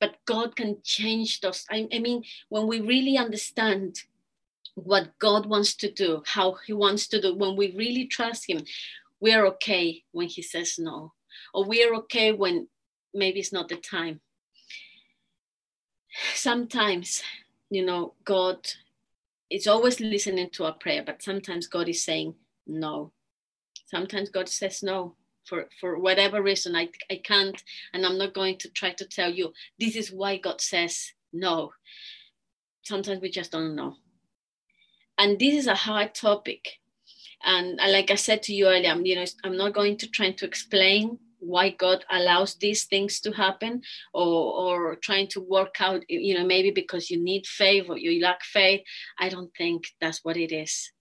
but 0.00 0.16
God 0.24 0.56
can 0.56 0.78
change 0.82 1.40
those. 1.40 1.66
I, 1.70 1.86
I 1.92 1.98
mean, 1.98 2.24
when 2.48 2.66
we 2.66 2.80
really 2.80 3.18
understand 3.18 4.02
what 4.74 5.18
God 5.18 5.46
wants 5.46 5.74
to 5.76 5.90
do, 5.90 6.22
how 6.26 6.56
He 6.66 6.72
wants 6.72 7.06
to 7.08 7.20
do, 7.20 7.34
when 7.34 7.54
we 7.56 7.76
really 7.76 8.06
trust 8.06 8.48
Him, 8.48 8.64
we 9.20 9.32
are 9.32 9.46
okay 9.46 10.04
when 10.12 10.28
He 10.28 10.42
says 10.42 10.78
no, 10.78 11.12
or 11.52 11.64
we 11.64 11.84
are 11.84 11.94
okay 11.96 12.32
when 12.32 12.68
maybe 13.14 13.40
it's 13.40 13.52
not 13.52 13.68
the 13.68 13.76
time. 13.76 14.20
Sometimes, 16.34 17.22
you 17.68 17.84
know, 17.84 18.14
God 18.24 18.66
is 19.50 19.66
always 19.66 20.00
listening 20.00 20.48
to 20.50 20.64
our 20.64 20.72
prayer, 20.72 21.02
but 21.04 21.22
sometimes 21.22 21.66
God 21.66 21.88
is 21.88 22.02
saying 22.02 22.34
no. 22.66 23.12
Sometimes 23.86 24.30
God 24.30 24.48
says 24.48 24.82
no 24.82 25.16
for 25.50 25.66
for 25.80 25.98
whatever 25.98 26.40
reason 26.40 26.74
I, 26.74 26.88
I 27.10 27.20
can't 27.22 27.62
and 27.92 28.06
i'm 28.06 28.16
not 28.16 28.32
going 28.32 28.56
to 28.58 28.70
try 28.70 28.92
to 28.92 29.04
tell 29.04 29.30
you 29.30 29.52
this 29.78 29.96
is 29.96 30.10
why 30.10 30.38
god 30.38 30.60
says 30.60 31.12
no. 31.32 31.72
Sometimes 32.82 33.20
we 33.20 33.30
just 33.30 33.52
don't 33.52 33.76
know. 33.76 33.96
And 35.18 35.38
this 35.38 35.54
is 35.54 35.66
a 35.66 35.74
hard 35.74 36.14
topic. 36.14 36.78
And 37.44 37.76
like 37.76 38.10
i 38.10 38.16
said 38.16 38.42
to 38.44 38.54
you 38.54 38.66
earlier 38.66 38.90
I'm, 38.90 39.06
you 39.06 39.16
know 39.16 39.24
i'm 39.44 39.56
not 39.56 39.72
going 39.72 39.96
to 39.98 40.10
try 40.10 40.30
to 40.30 40.44
explain 40.44 41.18
why 41.38 41.70
god 41.70 42.04
allows 42.10 42.54
these 42.56 42.84
things 42.84 43.18
to 43.20 43.32
happen 43.32 43.80
or 44.12 44.52
or 44.62 44.96
trying 44.96 45.26
to 45.28 45.40
work 45.40 45.76
out 45.80 46.02
you 46.10 46.34
know 46.34 46.44
maybe 46.44 46.70
because 46.70 47.08
you 47.10 47.18
need 47.18 47.46
faith 47.46 47.86
or 47.88 47.96
you 47.96 48.20
lack 48.22 48.42
faith. 48.42 48.82
I 49.18 49.30
don't 49.30 49.50
think 49.56 49.84
that's 50.02 50.22
what 50.22 50.36
it 50.36 50.52
is 50.52 50.92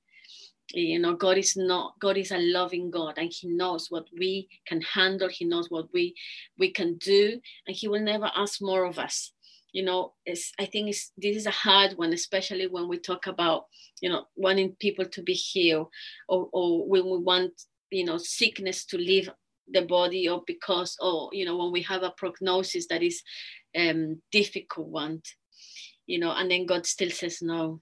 you 0.73 0.99
know 0.99 1.13
god 1.13 1.37
is 1.37 1.55
not 1.57 1.93
god 1.99 2.17
is 2.17 2.31
a 2.31 2.37
loving 2.37 2.91
god 2.91 3.15
and 3.17 3.31
he 3.33 3.47
knows 3.47 3.87
what 3.89 4.05
we 4.17 4.47
can 4.67 4.81
handle 4.81 5.27
he 5.29 5.45
knows 5.45 5.69
what 5.69 5.87
we 5.93 6.13
we 6.57 6.71
can 6.71 6.95
do 6.97 7.39
and 7.67 7.75
he 7.75 7.87
will 7.87 8.01
never 8.01 8.31
ask 8.35 8.61
more 8.61 8.85
of 8.85 8.99
us. 8.99 9.33
You 9.71 9.83
know 9.83 10.13
it's 10.25 10.51
i 10.59 10.65
think 10.65 10.89
it's 10.89 11.11
this 11.15 11.37
is 11.37 11.45
a 11.45 11.51
hard 11.51 11.93
one 11.95 12.11
especially 12.11 12.65
when 12.65 12.87
we 12.87 12.97
talk 12.97 13.27
about 13.27 13.65
you 14.01 14.09
know 14.09 14.25
wanting 14.35 14.75
people 14.79 15.05
to 15.05 15.21
be 15.21 15.33
healed 15.33 15.89
or, 16.27 16.49
or 16.51 16.87
when 16.87 17.05
we 17.05 17.17
want 17.19 17.51
you 17.91 18.03
know 18.03 18.17
sickness 18.17 18.83
to 18.85 18.97
leave 18.97 19.29
the 19.71 19.83
body 19.83 20.27
or 20.27 20.41
because 20.47 20.97
or 20.99 21.29
you 21.33 21.45
know 21.45 21.55
when 21.55 21.71
we 21.71 21.83
have 21.83 22.01
a 22.01 22.13
prognosis 22.17 22.87
that 22.87 23.03
is 23.03 23.21
um 23.77 24.19
difficult 24.31 24.87
one 24.87 25.21
you 26.07 26.17
know 26.17 26.31
and 26.31 26.49
then 26.49 26.65
god 26.65 26.87
still 26.87 27.11
says 27.11 27.39
no 27.43 27.79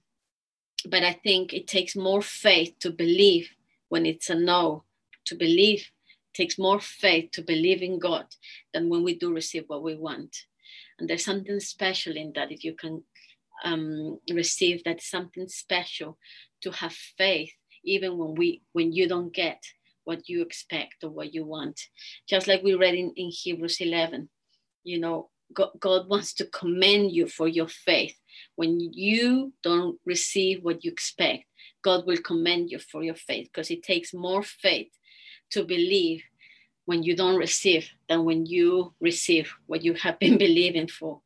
but 0.86 1.02
I 1.02 1.12
think 1.12 1.52
it 1.52 1.66
takes 1.66 1.96
more 1.96 2.22
faith 2.22 2.74
to 2.80 2.90
believe 2.90 3.50
when 3.88 4.06
it's 4.06 4.30
a 4.30 4.34
no, 4.34 4.84
to 5.26 5.34
believe 5.34 5.90
takes 6.34 6.58
more 6.58 6.78
faith 6.78 7.30
to 7.32 7.42
believe 7.42 7.82
in 7.82 7.98
God 7.98 8.26
than 8.72 8.88
when 8.88 9.02
we 9.02 9.14
do 9.14 9.34
receive 9.34 9.64
what 9.66 9.82
we 9.82 9.96
want. 9.96 10.36
And 10.98 11.08
there's 11.08 11.24
something 11.24 11.58
special 11.58 12.16
in 12.16 12.32
that 12.34 12.52
if 12.52 12.62
you 12.64 12.74
can 12.74 13.02
um, 13.64 14.20
receive 14.32 14.84
that 14.84 15.02
something 15.02 15.48
special 15.48 16.16
to 16.62 16.70
have 16.70 16.92
faith 16.92 17.52
even 17.84 18.16
when 18.18 18.34
we 18.34 18.62
when 18.72 18.92
you 18.92 19.08
don't 19.08 19.32
get 19.32 19.62
what 20.04 20.28
you 20.28 20.42
expect 20.42 21.02
or 21.02 21.10
what 21.10 21.34
you 21.34 21.44
want. 21.44 21.80
Just 22.28 22.46
like 22.46 22.62
we 22.62 22.74
read 22.74 22.94
in, 22.94 23.12
in 23.16 23.30
Hebrews 23.30 23.80
11, 23.80 24.28
you 24.84 24.98
know, 25.00 25.28
God, 25.52 26.08
wants 26.08 26.34
to 26.34 26.46
commend 26.46 27.12
you 27.12 27.26
for 27.26 27.48
your 27.48 27.68
faith 27.68 28.14
when 28.56 28.80
you 28.80 29.52
don't 29.62 29.98
receive 30.04 30.62
what 30.62 30.84
you 30.84 30.90
expect, 30.90 31.44
God 31.82 32.06
will 32.06 32.18
commend 32.18 32.70
you 32.70 32.78
for 32.78 33.02
your 33.02 33.14
faith 33.14 33.48
because 33.52 33.70
it 33.70 33.82
takes 33.82 34.12
more 34.12 34.42
faith 34.42 34.90
to 35.50 35.64
believe 35.64 36.22
when 36.84 37.02
you 37.02 37.14
don't 37.14 37.36
receive 37.36 37.88
than 38.08 38.24
when 38.24 38.46
you 38.46 38.94
receive 39.00 39.52
what 39.66 39.84
you 39.84 39.94
have 39.94 40.18
been 40.18 40.38
believing 40.46 40.88
for. 40.88 41.20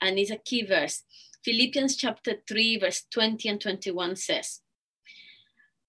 And 0.00 0.18
it's 0.18 0.30
a 0.30 0.36
key 0.36 0.64
verse. 0.64 1.04
Philippians 1.44 1.96
chapter 1.96 2.34
3, 2.46 2.78
verse 2.78 3.04
20 3.10 3.48
and 3.48 3.60
21 3.60 4.16
says, 4.16 4.60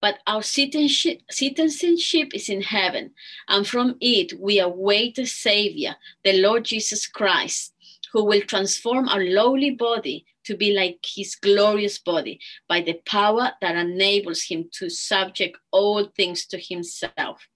But 0.00 0.18
our 0.26 0.42
citizenship, 0.42 1.20
citizenship 1.30 2.30
is 2.34 2.48
in 2.48 2.62
heaven, 2.62 3.12
and 3.48 3.66
from 3.66 3.96
it 4.00 4.38
we 4.40 4.58
await 4.58 5.18
a 5.18 5.26
Savior, 5.26 5.96
the 6.24 6.40
Lord 6.40 6.64
Jesus 6.64 7.06
Christ, 7.06 7.74
who 8.12 8.24
will 8.24 8.42
transform 8.42 9.08
our 9.08 9.22
lowly 9.22 9.70
body 9.70 10.24
to 10.44 10.56
be 10.56 10.72
like 10.72 10.98
his 11.04 11.34
glorious 11.34 11.98
body 11.98 12.40
by 12.68 12.80
the 12.80 13.00
power 13.06 13.52
that 13.60 13.76
enables 13.76 14.42
him 14.42 14.68
to 14.72 14.88
subject 14.88 15.58
all 15.70 16.06
things 16.16 16.46
to 16.46 16.58
himself. 16.58 17.46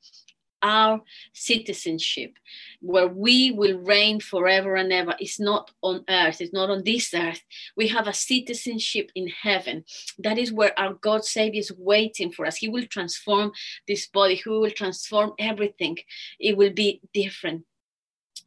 Our 0.65 1.03
citizenship, 1.35 2.39
where 2.81 3.07
we 3.07 3.51
will 3.51 3.79
reign 3.81 4.19
forever 4.19 4.77
and 4.77 4.91
ever, 4.91 5.15
is 5.21 5.39
not 5.39 5.71
on 5.83 6.05
earth, 6.09 6.41
it's 6.41 6.55
not 6.55 6.71
on 6.71 6.83
this 6.85 7.13
earth. 7.13 7.43
We 7.77 7.89
have 7.89 8.09
a 8.09 8.15
citizenship 8.15 9.11
in 9.15 9.29
heaven. 9.29 9.85
That 10.19 10.39
is 10.39 10.53
where 10.53 10.73
our 10.81 10.95
God 10.95 11.25
Savior 11.25 11.61
is 11.61 11.71
waiting 11.77 12.33
for 12.33 12.47
us. 12.47 12.57
He 12.57 12.69
will 12.69 12.87
transform 12.87 13.53
this 13.87 14.07
body, 14.07 14.37
He 14.37 14.49
will 14.49 14.71
transform 14.71 15.35
everything. 15.39 15.99
It 16.41 16.57
will 16.57 16.73
be 16.73 17.03
different 17.13 17.65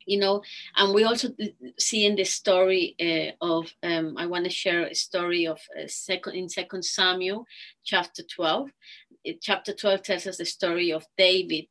you 0.08 0.20
know 0.20 0.42
and 0.76 0.94
we 0.94 1.04
also 1.04 1.30
see 1.78 2.06
in 2.06 2.16
the 2.16 2.24
story 2.24 2.96
uh, 3.00 3.46
of 3.46 3.72
um, 3.84 4.16
i 4.18 4.26
want 4.26 4.46
to 4.46 4.50
share 4.50 4.86
a 4.86 4.96
story 4.96 5.46
of 5.46 5.60
uh, 5.78 5.84
second 5.88 6.34
in 6.34 6.50
second 6.50 6.84
samuel 6.84 7.46
chapter 7.84 8.24
12 8.24 8.70
it, 9.24 9.42
chapter 9.42 9.74
12 9.74 10.02
tells 10.02 10.28
us 10.28 10.38
the 10.38 10.46
story 10.46 10.92
of 10.92 11.06
david 11.18 11.68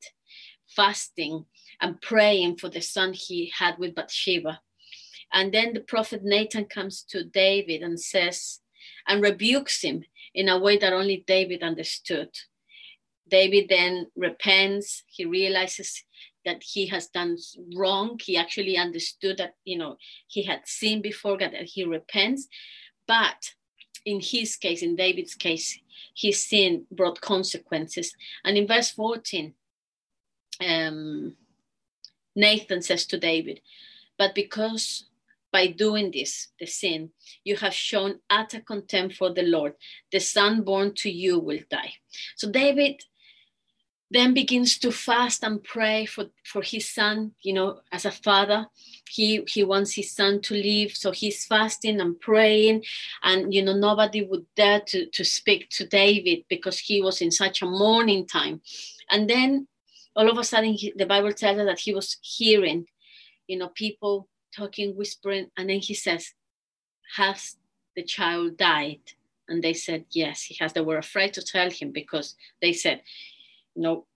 fasting 0.68 1.44
and 1.80 2.00
praying 2.00 2.56
for 2.56 2.68
the 2.68 2.80
son 2.80 3.12
he 3.12 3.52
had 3.56 3.78
with 3.78 3.94
bathsheba 3.94 4.60
and 5.32 5.52
then 5.52 5.72
the 5.72 5.80
prophet 5.80 6.22
nathan 6.22 6.64
comes 6.64 7.02
to 7.02 7.24
david 7.24 7.82
and 7.82 8.00
says 8.00 8.60
and 9.06 9.22
rebukes 9.22 9.82
him 9.82 10.04
in 10.34 10.48
a 10.48 10.58
way 10.58 10.76
that 10.76 10.92
only 10.92 11.24
david 11.26 11.62
understood 11.62 12.30
david 13.28 13.68
then 13.68 14.06
repents 14.16 15.02
he 15.06 15.24
realizes 15.24 16.04
that 16.46 16.62
he 16.62 16.86
has 16.86 17.08
done 17.08 17.36
wrong. 17.74 18.18
He 18.22 18.38
actually 18.38 18.78
understood 18.78 19.36
that, 19.36 19.54
you 19.64 19.76
know, 19.76 19.96
he 20.28 20.44
had 20.44 20.60
sinned 20.64 21.02
before 21.02 21.36
God, 21.36 21.52
that 21.52 21.64
he 21.64 21.84
repents. 21.84 22.46
But 23.06 23.52
in 24.06 24.20
his 24.22 24.56
case, 24.56 24.82
in 24.82 24.96
David's 24.96 25.34
case, 25.34 25.78
his 26.16 26.42
sin 26.42 26.86
brought 26.90 27.20
consequences. 27.20 28.14
And 28.44 28.56
in 28.56 28.66
verse 28.66 28.90
14, 28.90 29.52
um, 30.60 31.36
Nathan 32.34 32.82
says 32.82 33.06
to 33.06 33.18
David, 33.18 33.60
But 34.18 34.34
because 34.34 35.06
by 35.52 35.68
doing 35.68 36.10
this, 36.10 36.48
the 36.60 36.66
sin, 36.66 37.10
you 37.44 37.56
have 37.56 37.72
shown 37.72 38.20
utter 38.28 38.60
contempt 38.60 39.16
for 39.16 39.32
the 39.32 39.42
Lord, 39.42 39.74
the 40.12 40.20
son 40.20 40.62
born 40.62 40.92
to 40.96 41.10
you 41.10 41.38
will 41.38 41.60
die. 41.70 41.94
So 42.36 42.50
David 42.50 43.02
then 44.10 44.34
begins 44.34 44.78
to 44.78 44.92
fast 44.92 45.42
and 45.42 45.62
pray 45.62 46.06
for, 46.06 46.26
for 46.44 46.62
his 46.62 46.88
son, 46.88 47.32
you 47.42 47.52
know, 47.52 47.80
as 47.90 48.04
a 48.04 48.10
father. 48.10 48.66
He 49.08 49.42
he 49.48 49.64
wants 49.64 49.94
his 49.94 50.12
son 50.14 50.40
to 50.42 50.54
live. 50.54 50.92
So 50.92 51.10
he's 51.10 51.44
fasting 51.44 52.00
and 52.00 52.20
praying. 52.20 52.84
And 53.22 53.52
you 53.52 53.64
know, 53.64 53.74
nobody 53.74 54.22
would 54.24 54.46
dare 54.54 54.80
to, 54.88 55.06
to 55.06 55.24
speak 55.24 55.70
to 55.70 55.86
David 55.86 56.44
because 56.48 56.78
he 56.78 57.02
was 57.02 57.20
in 57.20 57.30
such 57.30 57.62
a 57.62 57.66
mourning 57.66 58.26
time. 58.26 58.60
And 59.10 59.28
then 59.28 59.66
all 60.16 60.30
of 60.30 60.38
a 60.38 60.44
sudden 60.44 60.72
he, 60.72 60.92
the 60.96 61.06
Bible 61.06 61.32
tells 61.32 61.58
us 61.58 61.66
that 61.66 61.78
he 61.78 61.94
was 61.94 62.16
hearing, 62.22 62.86
you 63.46 63.58
know, 63.58 63.68
people 63.68 64.28
talking, 64.56 64.96
whispering, 64.96 65.50
and 65.56 65.68
then 65.68 65.78
he 65.78 65.94
says, 65.94 66.32
Has 67.16 67.56
the 67.94 68.02
child 68.02 68.56
died? 68.56 69.00
And 69.48 69.62
they 69.62 69.74
said, 69.74 70.06
Yes, 70.10 70.42
he 70.42 70.56
has. 70.60 70.72
They 70.72 70.80
were 70.80 70.98
afraid 70.98 71.34
to 71.34 71.42
tell 71.42 71.70
him 71.70 71.92
because 71.92 72.34
they 72.60 72.72
said, 72.72 73.02
you 73.74 73.82
know, 73.82 74.06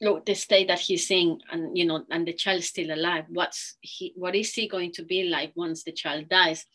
look 0.00 0.26
the 0.26 0.34
state 0.34 0.68
that 0.68 0.80
he's 0.80 1.10
in 1.10 1.38
and 1.50 1.78
you 1.78 1.86
know 1.86 2.04
and 2.10 2.26
the 2.26 2.32
child 2.32 2.58
is 2.58 2.68
still 2.68 2.92
alive 2.92 3.24
what's 3.28 3.76
he 3.80 4.12
what 4.16 4.34
is 4.34 4.52
he 4.52 4.66
going 4.66 4.90
to 4.90 5.04
be 5.04 5.22
like 5.22 5.52
once 5.54 5.84
the 5.84 5.92
child 5.92 6.28
dies 6.28 6.66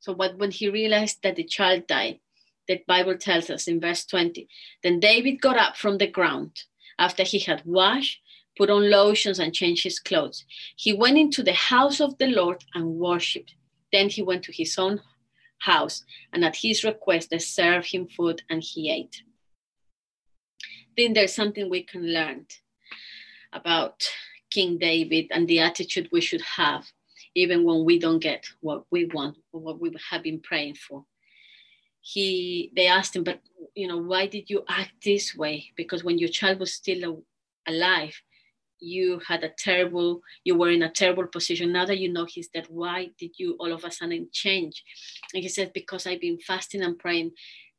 so 0.00 0.14
but 0.14 0.38
when 0.38 0.50
he 0.50 0.70
realized 0.70 1.18
that 1.22 1.36
the 1.36 1.44
child 1.44 1.86
died 1.86 2.18
the 2.66 2.82
bible 2.88 3.16
tells 3.16 3.50
us 3.50 3.68
in 3.68 3.78
verse 3.78 4.06
20 4.06 4.48
then 4.82 4.98
david 4.98 5.38
got 5.40 5.58
up 5.58 5.76
from 5.76 5.98
the 5.98 6.06
ground 6.06 6.62
after 7.04 7.22
he 7.22 7.38
had 7.38 7.60
washed 7.64 8.20
put 8.58 8.68
on 8.68 8.90
lotions 8.90 9.38
and 9.38 9.54
changed 9.54 9.82
his 9.82 9.98
clothes. 9.98 10.44
He 10.76 10.92
went 10.92 11.16
into 11.16 11.42
the 11.42 11.54
house 11.72 11.98
of 12.00 12.18
the 12.18 12.26
lord 12.26 12.60
and 12.74 12.98
worshipped 13.04 13.54
then 13.92 14.08
he 14.08 14.22
went 14.22 14.42
to 14.44 14.52
his 14.52 14.78
own 14.78 15.00
house 15.58 16.04
and 16.32 16.44
at 16.44 16.56
his 16.56 16.82
request 16.82 17.30
they 17.30 17.38
served 17.38 17.92
him 17.92 18.08
food 18.08 18.42
and 18.50 18.62
he 18.62 18.90
ate. 18.90 19.22
Then 20.96 21.12
there's 21.12 21.34
something 21.34 21.70
we 21.70 21.84
can 21.84 22.12
learn 22.12 22.46
about 23.52 24.02
King 24.50 24.78
David 24.78 25.26
and 25.30 25.46
the 25.46 25.60
attitude 25.60 26.08
we 26.10 26.20
should 26.20 26.42
have, 26.42 26.86
even 27.34 27.64
when 27.64 27.84
we 27.84 27.98
don't 27.98 28.18
get 28.18 28.46
what 28.60 28.84
we 28.90 29.06
want 29.06 29.36
or 29.52 29.60
what 29.60 29.80
we 29.80 29.94
have 30.10 30.22
been 30.22 30.40
praying 30.40 30.74
for. 30.74 31.04
He, 32.02 32.70
they 32.76 32.86
asked 32.86 33.16
him, 33.16 33.24
but 33.24 33.40
you 33.74 33.88
know, 33.88 33.96
why 33.96 34.26
did 34.26 34.50
you 34.50 34.64
act 34.68 34.92
this 35.02 35.34
way? 35.34 35.72
Because 35.76 36.04
when 36.04 36.18
your 36.18 36.28
child 36.28 36.60
was 36.60 36.74
still 36.74 37.22
alive, 37.66 38.14
you 38.78 39.20
had 39.26 39.44
a 39.44 39.52
terrible, 39.56 40.20
you 40.44 40.56
were 40.56 40.70
in 40.70 40.82
a 40.82 40.90
terrible 40.90 41.26
position. 41.26 41.72
Now 41.72 41.86
that 41.86 41.98
you 41.98 42.12
know 42.12 42.26
he's 42.26 42.48
dead, 42.48 42.66
why 42.68 43.10
did 43.18 43.38
you 43.38 43.56
all 43.60 43.72
of 43.72 43.84
a 43.84 43.90
sudden 43.90 44.28
change? 44.32 44.84
And 45.32 45.42
he 45.42 45.48
said, 45.48 45.72
because 45.72 46.06
I've 46.06 46.20
been 46.20 46.38
fasting 46.38 46.82
and 46.82 46.98
praying, 46.98 47.30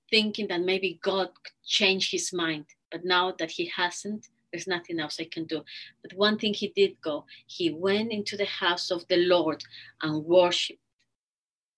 thinking 0.09 0.47
that 0.47 0.62
maybe 0.62 0.99
God 1.03 1.27
could 1.43 1.53
change 1.65 2.09
his 2.09 2.33
mind 2.33 2.65
but 2.93 3.03
now 3.03 3.33
that 3.39 3.49
he 3.49 3.65
hasn't, 3.75 4.27
there's 4.51 4.67
nothing 4.67 4.99
else 4.99 5.19
I 5.19 5.25
can 5.25 5.45
do. 5.45 5.63
But 6.03 6.13
one 6.13 6.38
thing 6.38 6.53
he 6.53 6.67
did 6.67 7.01
go, 7.01 7.25
he 7.47 7.71
went 7.71 8.12
into 8.12 8.38
the 8.38 8.45
house 8.45 8.91
of 8.91 9.05
the 9.07 9.17
Lord 9.17 9.63
and 10.03 10.23
worshiped. 10.23 10.79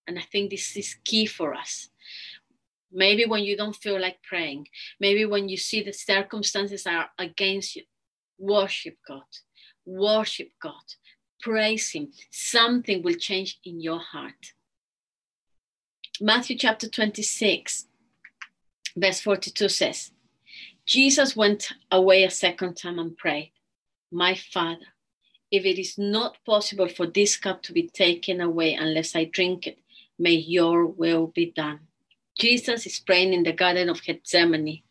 And 0.05 0.19
I 0.19 0.23
think 0.23 0.51
this 0.51 0.75
is 0.75 0.97
key 1.05 1.25
for 1.25 1.55
us. 1.55 1.89
Maybe 2.91 3.25
when 3.25 3.43
you 3.43 3.57
don't 3.57 3.75
feel 3.75 3.99
like 3.99 4.21
praying, 4.23 4.67
maybe 4.99 5.25
when 5.25 5.49
you 5.49 5.57
see 5.57 5.83
the 5.83 5.93
circumstances 5.93 6.85
are 6.85 7.09
against 7.17 7.75
you, 7.75 7.83
worship 8.37 8.97
God, 9.07 9.23
worship 9.85 10.49
God, 10.61 10.83
praise 11.41 11.91
Him. 11.91 12.11
Something 12.31 13.03
will 13.03 13.15
change 13.15 13.59
in 13.65 13.81
your 13.81 13.99
heart. 13.99 14.53
Matthew 16.21 16.57
chapter 16.57 16.87
26, 16.87 17.87
verse 18.95 19.19
42 19.19 19.67
says, 19.67 20.11
Jesus 20.85 21.35
went 21.35 21.73
away 21.91 22.23
a 22.23 22.29
second 22.29 22.75
time 22.75 22.99
and 22.99 23.17
prayed, 23.17 23.51
My 24.11 24.35
Father, 24.35 24.85
if 25.51 25.65
it 25.65 25.79
is 25.79 25.97
not 25.97 26.37
possible 26.45 26.87
for 26.87 27.07
this 27.07 27.37
cup 27.37 27.63
to 27.63 27.73
be 27.73 27.89
taken 27.89 28.39
away 28.39 28.75
unless 28.75 29.15
I 29.15 29.25
drink 29.25 29.67
it, 29.67 29.79
may 30.17 30.33
your 30.33 30.85
will 30.85 31.27
be 31.27 31.51
done. 31.51 31.79
Jesus 32.37 32.85
is 32.85 32.99
praying 32.99 33.33
in 33.33 33.43
the 33.43 33.53
Garden 33.53 33.89
of 33.89 34.03
Gethsemane. 34.03 34.81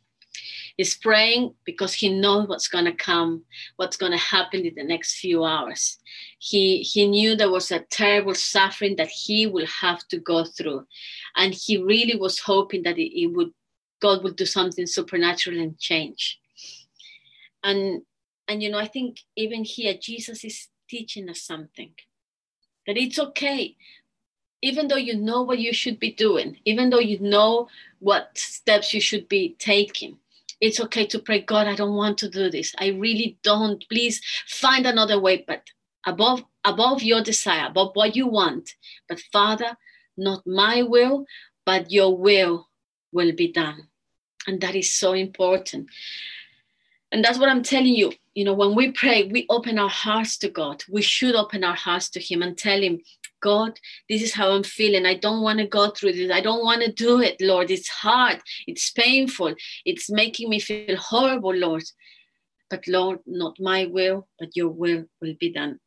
He's 0.76 0.96
praying 0.96 1.54
because 1.64 1.94
he 1.94 2.08
knows 2.08 2.48
what's 2.48 2.66
going 2.66 2.86
to 2.86 2.92
come, 2.92 3.44
what's 3.76 3.96
going 3.96 4.10
to 4.10 4.18
happen 4.18 4.66
in 4.66 4.74
the 4.74 4.82
next 4.82 5.18
few 5.18 5.44
hours. 5.44 5.98
He, 6.38 6.78
he 6.82 7.06
knew 7.06 7.36
there 7.36 7.50
was 7.50 7.70
a 7.70 7.84
terrible 7.90 8.34
suffering 8.34 8.96
that 8.96 9.08
he 9.08 9.46
will 9.46 9.66
have 9.66 10.06
to 10.08 10.18
go 10.18 10.44
through. 10.44 10.84
And 11.36 11.54
he 11.54 11.78
really 11.78 12.16
was 12.16 12.40
hoping 12.40 12.82
that 12.82 12.98
it, 12.98 13.20
it 13.20 13.28
would 13.28 13.50
God 14.00 14.22
will 14.22 14.32
do 14.32 14.44
something 14.44 14.86
supernatural 14.86 15.58
and 15.58 15.78
change. 15.78 16.38
And 17.62 18.02
and 18.46 18.62
you 18.62 18.70
know, 18.70 18.78
I 18.78 18.86
think 18.86 19.20
even 19.34 19.64
here 19.64 19.94
Jesus 19.98 20.44
is 20.44 20.68
teaching 20.88 21.30
us 21.30 21.40
something 21.40 21.92
that 22.86 22.98
it's 22.98 23.18
okay 23.18 23.76
even 24.64 24.88
though 24.88 24.96
you 24.96 25.14
know 25.14 25.42
what 25.42 25.58
you 25.58 25.74
should 25.74 26.00
be 26.00 26.10
doing, 26.10 26.56
even 26.64 26.88
though 26.88 26.98
you 27.10 27.18
know 27.20 27.68
what 27.98 28.30
steps 28.38 28.94
you 28.94 29.00
should 29.00 29.28
be 29.28 29.54
taking, 29.58 30.16
it's 30.58 30.80
okay 30.80 31.04
to 31.04 31.18
pray, 31.18 31.40
God, 31.42 31.66
I 31.66 31.74
don't 31.74 31.96
want 31.96 32.16
to 32.18 32.30
do 32.30 32.50
this. 32.50 32.74
I 32.78 32.88
really 32.88 33.36
don't. 33.42 33.84
Please 33.90 34.22
find 34.46 34.86
another 34.86 35.20
way, 35.20 35.44
but 35.46 35.64
above 36.06 36.44
above 36.64 37.02
your 37.02 37.22
desire, 37.22 37.66
above 37.66 37.90
what 37.92 38.16
you 38.16 38.26
want. 38.26 38.74
But 39.06 39.20
Father, 39.30 39.76
not 40.16 40.46
my 40.46 40.80
will, 40.80 41.26
but 41.66 41.90
your 41.92 42.16
will 42.16 42.70
will 43.12 43.32
be 43.32 43.52
done. 43.52 43.88
And 44.46 44.62
that 44.62 44.74
is 44.74 44.90
so 44.90 45.12
important. 45.12 45.90
And 47.12 47.22
that's 47.22 47.38
what 47.38 47.50
I'm 47.50 47.62
telling 47.62 47.94
you. 47.94 48.12
You 48.34 48.46
know, 48.46 48.54
when 48.54 48.74
we 48.74 48.92
pray, 48.92 49.24
we 49.24 49.44
open 49.50 49.78
our 49.78 49.90
hearts 49.90 50.38
to 50.38 50.48
God. 50.48 50.84
We 50.90 51.02
should 51.02 51.34
open 51.34 51.62
our 51.64 51.76
hearts 51.76 52.08
to 52.10 52.20
Him 52.20 52.40
and 52.40 52.56
tell 52.56 52.80
Him, 52.80 53.02
God, 53.44 53.78
this 54.08 54.22
is 54.22 54.32
how 54.32 54.52
I'm 54.52 54.62
feeling. 54.62 55.04
I 55.04 55.16
don't 55.16 55.42
want 55.42 55.58
to 55.58 55.66
go 55.66 55.90
through 55.90 56.14
this. 56.14 56.30
I 56.30 56.40
don't 56.40 56.64
want 56.64 56.82
to 56.82 56.90
do 56.90 57.20
it, 57.20 57.36
Lord. 57.42 57.70
It's 57.70 57.90
hard. 57.90 58.40
It's 58.66 58.90
painful. 58.90 59.54
It's 59.84 60.08
making 60.10 60.48
me 60.48 60.58
feel 60.58 60.96
horrible, 60.96 61.54
Lord. 61.54 61.84
But 62.70 62.88
Lord, 62.88 63.18
not 63.26 63.60
my 63.60 63.84
will, 63.84 64.28
but 64.38 64.56
your 64.56 64.70
will 64.70 65.04
will 65.20 65.34
be 65.38 65.52
done. 65.52 65.78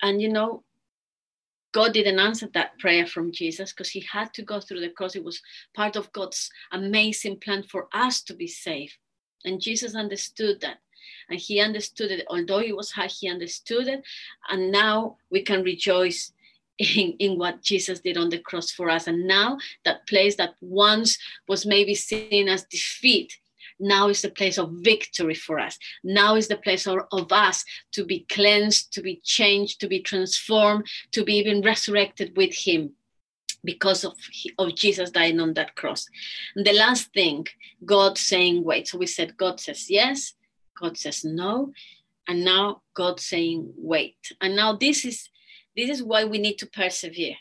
And 0.00 0.22
you 0.22 0.32
know, 0.32 0.64
God 1.72 1.92
didn't 1.92 2.18
answer 2.18 2.48
that 2.54 2.78
prayer 2.78 3.06
from 3.06 3.30
Jesus 3.30 3.72
because 3.72 3.90
he 3.90 4.00
had 4.10 4.32
to 4.32 4.42
go 4.42 4.58
through 4.58 4.80
the 4.80 4.88
cross. 4.88 5.14
It 5.14 5.22
was 5.22 5.42
part 5.76 5.96
of 5.96 6.12
God's 6.12 6.48
amazing 6.72 7.40
plan 7.40 7.62
for 7.62 7.88
us 7.92 8.22
to 8.22 8.34
be 8.34 8.46
saved. 8.46 8.96
And 9.44 9.60
Jesus 9.60 9.94
understood 9.94 10.62
that. 10.62 10.78
And 11.28 11.38
he 11.38 11.60
understood 11.60 12.10
it, 12.10 12.24
although 12.30 12.60
it 12.60 12.74
was 12.74 12.92
hard, 12.92 13.10
he 13.10 13.28
understood 13.28 13.86
it. 13.86 14.02
And 14.48 14.72
now 14.72 15.18
we 15.30 15.42
can 15.42 15.62
rejoice 15.62 16.32
in, 16.78 17.14
in 17.18 17.38
what 17.38 17.62
Jesus 17.62 18.00
did 18.00 18.16
on 18.16 18.28
the 18.28 18.38
cross 18.38 18.70
for 18.70 18.90
us. 18.90 19.06
And 19.06 19.26
now 19.26 19.58
that 19.84 20.06
place 20.08 20.36
that 20.36 20.54
once 20.60 21.18
was 21.48 21.66
maybe 21.66 21.94
seen 21.94 22.48
as 22.48 22.64
defeat 22.64 23.32
now 23.82 24.08
is 24.08 24.22
the 24.22 24.30
place 24.30 24.58
of 24.58 24.70
victory 24.80 25.34
for 25.34 25.58
us. 25.58 25.78
Now 26.04 26.36
is 26.36 26.48
the 26.48 26.56
place 26.56 26.86
of, 26.86 27.00
of 27.10 27.32
us 27.32 27.64
to 27.92 28.04
be 28.04 28.26
cleansed, 28.30 28.92
to 28.92 29.02
be 29.02 29.20
changed, 29.24 29.80
to 29.80 29.88
be 29.88 30.00
transformed, 30.00 30.86
to 31.10 31.24
be 31.24 31.34
even 31.34 31.62
resurrected 31.62 32.36
with 32.36 32.54
Him 32.54 32.92
because 33.64 34.04
of, 34.04 34.14
of 34.58 34.74
Jesus 34.74 35.10
dying 35.10 35.40
on 35.40 35.54
that 35.54 35.74
cross. 35.74 36.06
And 36.54 36.66
the 36.66 36.72
last 36.72 37.12
thing, 37.12 37.46
God 37.84 38.18
saying, 38.18 38.64
wait. 38.64 38.88
So 38.88 38.98
we 38.98 39.06
said, 39.06 39.36
God 39.36 39.60
says 39.60 39.90
yes, 39.90 40.34
God 40.80 40.96
says 40.96 41.24
no, 41.24 41.72
and 42.28 42.44
now 42.44 42.82
God 42.94 43.20
saying, 43.20 43.72
wait. 43.76 44.16
And 44.40 44.56
now 44.56 44.74
this 44.74 45.04
is 45.04 45.28
this 45.76 45.90
is 45.90 46.02
why 46.02 46.24
we 46.24 46.38
need 46.38 46.58
to 46.58 46.66
persevere. 46.66 47.36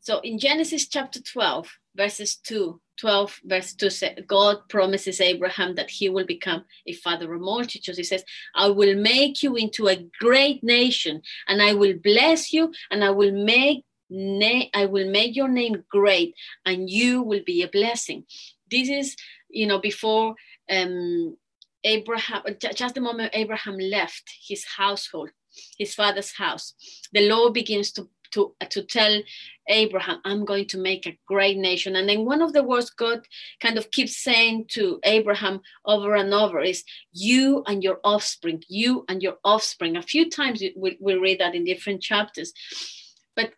So 0.00 0.20
in 0.20 0.38
Genesis 0.38 0.86
chapter 0.88 1.20
12, 1.20 1.68
verses 1.96 2.36
2 2.36 2.80
12 2.98 3.40
verse 3.44 3.74
2 3.74 4.22
god 4.26 4.56
promises 4.68 5.20
abraham 5.20 5.74
that 5.74 5.90
he 5.90 6.08
will 6.08 6.26
become 6.26 6.64
a 6.86 6.92
father 6.92 7.32
of 7.34 7.40
multitudes 7.40 7.98
he 7.98 8.04
says 8.04 8.24
i 8.54 8.68
will 8.68 8.94
make 8.94 9.42
you 9.42 9.56
into 9.56 9.88
a 9.88 10.06
great 10.20 10.62
nation 10.62 11.20
and 11.48 11.62
i 11.62 11.72
will 11.72 11.94
bless 12.02 12.52
you 12.52 12.72
and 12.90 13.02
i 13.02 13.10
will 13.10 13.32
make 13.32 13.84
na- 14.10 14.70
i 14.74 14.86
will 14.86 15.10
make 15.10 15.34
your 15.34 15.48
name 15.48 15.82
great 15.90 16.34
and 16.64 16.90
you 16.90 17.22
will 17.22 17.42
be 17.44 17.62
a 17.62 17.68
blessing 17.68 18.24
this 18.70 18.88
is 18.88 19.16
you 19.48 19.66
know 19.66 19.78
before 19.78 20.34
um 20.70 21.36
abraham 21.84 22.42
just 22.74 22.94
the 22.94 23.00
moment 23.00 23.30
abraham 23.34 23.78
left 23.78 24.24
his 24.48 24.64
household 24.64 25.30
his 25.78 25.94
father's 25.94 26.36
house 26.36 26.74
the 27.12 27.28
lord 27.28 27.52
begins 27.52 27.92
to 27.92 28.08
to, 28.32 28.54
uh, 28.60 28.66
to 28.66 28.82
tell 28.82 29.22
Abraham, 29.68 30.20
I'm 30.24 30.44
going 30.44 30.66
to 30.68 30.78
make 30.78 31.06
a 31.06 31.18
great 31.26 31.56
nation. 31.56 31.96
And 31.96 32.08
then 32.08 32.24
one 32.24 32.42
of 32.42 32.52
the 32.52 32.62
words 32.62 32.90
God 32.90 33.26
kind 33.60 33.78
of 33.78 33.90
keeps 33.90 34.16
saying 34.16 34.66
to 34.70 35.00
Abraham 35.04 35.60
over 35.84 36.14
and 36.14 36.32
over 36.32 36.60
is, 36.60 36.84
You 37.12 37.64
and 37.66 37.82
your 37.82 37.98
offspring, 38.04 38.62
you 38.68 39.04
and 39.08 39.22
your 39.22 39.38
offspring. 39.44 39.96
A 39.96 40.02
few 40.02 40.30
times 40.30 40.62
we, 40.76 40.96
we 41.00 41.14
read 41.14 41.40
that 41.40 41.54
in 41.54 41.64
different 41.64 42.02
chapters. 42.02 42.52
But, 43.34 43.52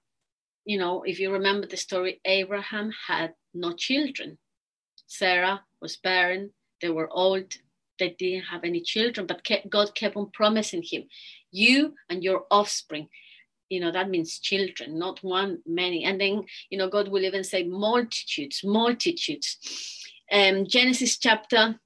you 0.64 0.78
know, 0.78 1.02
if 1.02 1.18
you 1.18 1.32
remember 1.32 1.66
the 1.66 1.76
story, 1.76 2.20
Abraham 2.24 2.92
had 3.06 3.34
no 3.54 3.72
children. 3.72 4.38
Sarah 5.06 5.62
was 5.80 5.96
barren, 5.96 6.52
they 6.80 6.90
were 6.90 7.08
old, 7.10 7.54
they 7.98 8.10
didn't 8.18 8.44
have 8.44 8.64
any 8.64 8.80
children, 8.80 9.26
but 9.26 9.46
God 9.68 9.94
kept 9.94 10.16
on 10.16 10.30
promising 10.32 10.82
him, 10.82 11.04
You 11.50 11.94
and 12.08 12.22
your 12.22 12.44
offspring. 12.50 13.08
You 13.68 13.80
know 13.80 13.92
that 13.92 14.08
means 14.08 14.38
children 14.38 14.98
not 14.98 15.22
one 15.22 15.58
many. 15.66 16.04
And 16.04 16.18
then 16.20 16.44
you 16.70 16.78
know 16.78 16.88
god 16.88 17.08
will 17.08 17.24
even 17.24 17.44
say 17.44 17.64
multitudes 17.64 18.62
multitudes. 18.64 19.58
Um, 20.32 20.66
genesis 20.66 21.18
chapter 21.18 21.78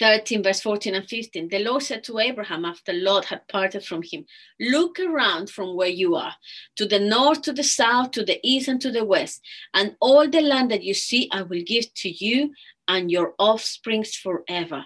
13 0.00 0.42
verse 0.42 0.60
14 0.60 0.94
and 0.94 1.08
15 1.08 1.48
the 1.48 1.58
lord 1.60 1.82
said 1.82 2.02
to 2.02 2.18
abraham 2.18 2.64
after 2.64 2.92
lot 2.92 3.26
had 3.26 3.46
parted 3.46 3.84
from 3.84 4.02
him 4.02 4.24
look 4.58 4.98
around 4.98 5.48
from 5.48 5.76
where 5.76 5.88
you 5.88 6.16
are 6.16 6.34
to 6.74 6.84
the 6.84 6.98
north 6.98 7.42
to 7.42 7.52
the 7.52 7.62
south 7.62 8.10
to 8.10 8.24
the 8.24 8.40
east 8.42 8.66
and 8.66 8.80
to 8.80 8.90
the 8.90 9.04
west 9.04 9.40
and 9.72 9.94
all 10.00 10.28
the 10.28 10.40
land 10.40 10.70
that 10.70 10.82
you 10.82 10.94
see 10.94 11.28
i 11.32 11.42
will 11.42 11.62
give 11.64 11.92
to 11.94 12.08
you 12.08 12.52
and 12.88 13.10
your 13.10 13.34
offsprings 13.38 14.16
forever 14.16 14.84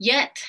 yet 0.00 0.42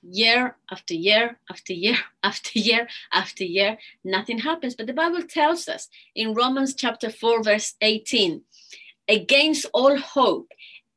year 0.00 0.56
after 0.70 0.94
year 0.94 1.38
after 1.50 1.72
year 1.72 1.96
after 2.22 2.58
year 2.58 2.88
after 3.12 3.44
year, 3.44 3.76
nothing 4.04 4.38
happens. 4.38 4.74
But 4.74 4.86
the 4.86 4.94
Bible 4.94 5.22
tells 5.22 5.68
us 5.68 5.88
in 6.14 6.34
Romans 6.34 6.74
chapter 6.74 7.10
4, 7.10 7.42
verse 7.42 7.74
18, 7.82 8.42
against 9.08 9.66
all 9.74 9.98
hope, 9.98 10.48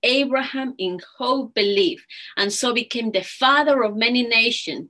Abraham 0.03 0.75
in 0.77 0.99
hope 1.17 1.53
believed, 1.53 2.05
and 2.37 2.53
so 2.53 2.73
became 2.73 3.11
the 3.11 3.23
father 3.23 3.83
of 3.83 3.97
many 3.97 4.23
nations, 4.25 4.89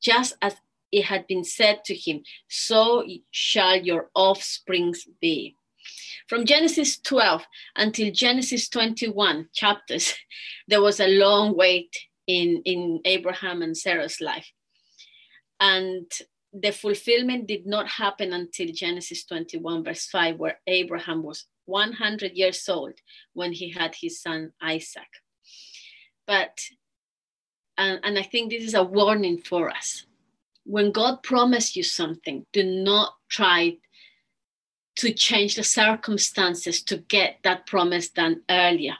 just 0.00 0.34
as 0.40 0.54
it 0.92 1.04
had 1.04 1.26
been 1.26 1.44
said 1.44 1.84
to 1.84 1.94
him, 1.94 2.22
so 2.48 3.04
shall 3.30 3.76
your 3.76 4.08
offsprings 4.14 5.06
be. 5.20 5.56
From 6.28 6.46
Genesis 6.46 6.98
12 6.98 7.44
until 7.76 8.12
Genesis 8.12 8.68
21 8.68 9.48
chapters, 9.52 10.14
there 10.68 10.80
was 10.80 11.00
a 11.00 11.08
long 11.08 11.56
wait 11.56 11.96
in, 12.30 12.62
in 12.64 13.00
Abraham 13.04 13.62
and 13.62 13.76
Sarah's 13.76 14.20
life. 14.20 14.50
And 15.58 16.10
the 16.52 16.70
fulfillment 16.70 17.48
did 17.48 17.66
not 17.66 17.88
happen 17.88 18.32
until 18.32 18.68
Genesis 18.72 19.24
21, 19.24 19.84
verse 19.84 20.06
5, 20.06 20.38
where 20.38 20.60
Abraham 20.66 21.22
was 21.22 21.46
100 21.66 22.32
years 22.32 22.68
old 22.68 22.94
when 23.34 23.52
he 23.52 23.70
had 23.70 23.94
his 23.94 24.22
son 24.22 24.52
Isaac. 24.62 25.10
But, 26.26 26.58
and, 27.76 28.00
and 28.04 28.18
I 28.18 28.22
think 28.22 28.50
this 28.50 28.64
is 28.64 28.74
a 28.74 28.84
warning 28.84 29.38
for 29.38 29.70
us. 29.70 30.06
When 30.64 30.92
God 30.92 31.22
promised 31.22 31.74
you 31.74 31.82
something, 31.82 32.46
do 32.52 32.62
not 32.62 33.14
try 33.28 33.78
to 34.96 35.12
change 35.12 35.56
the 35.56 35.64
circumstances 35.64 36.82
to 36.82 36.98
get 36.98 37.38
that 37.42 37.66
promise 37.66 38.10
done 38.10 38.42
earlier. 38.48 38.96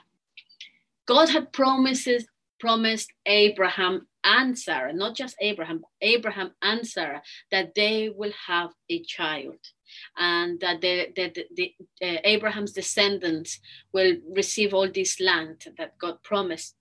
God 1.07 1.29
had 1.29 1.51
promises 1.53 2.25
promised 2.61 3.11
Abraham 3.25 4.07
and 4.23 4.57
Sarah, 4.57 4.93
not 4.93 5.15
just 5.15 5.35
Abraham, 5.41 5.81
Abraham 5.99 6.51
and 6.61 6.87
Sarah, 6.87 7.23
that 7.51 7.73
they 7.75 8.09
will 8.15 8.33
have 8.47 8.69
a 8.87 9.01
child 9.03 9.57
and 10.15 10.59
that 10.61 10.79
the, 10.81 11.07
the, 11.15 11.45
the, 11.55 11.73
uh, 12.01 12.19
Abraham's 12.23 12.71
descendants 12.71 13.59
will 13.91 14.15
receive 14.33 14.73
all 14.73 14.89
this 14.89 15.19
land 15.19 15.65
that 15.77 15.97
God 15.97 16.21
promised. 16.23 16.75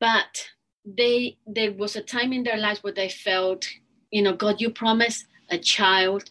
But 0.00 0.48
they 0.84 1.38
there 1.46 1.72
was 1.72 1.96
a 1.96 2.02
time 2.02 2.32
in 2.32 2.42
their 2.42 2.58
lives 2.58 2.82
where 2.82 2.92
they 2.92 3.08
felt, 3.08 3.66
you 4.10 4.22
know, 4.22 4.34
God, 4.34 4.60
you 4.60 4.70
promised 4.70 5.24
a 5.50 5.56
child, 5.56 6.30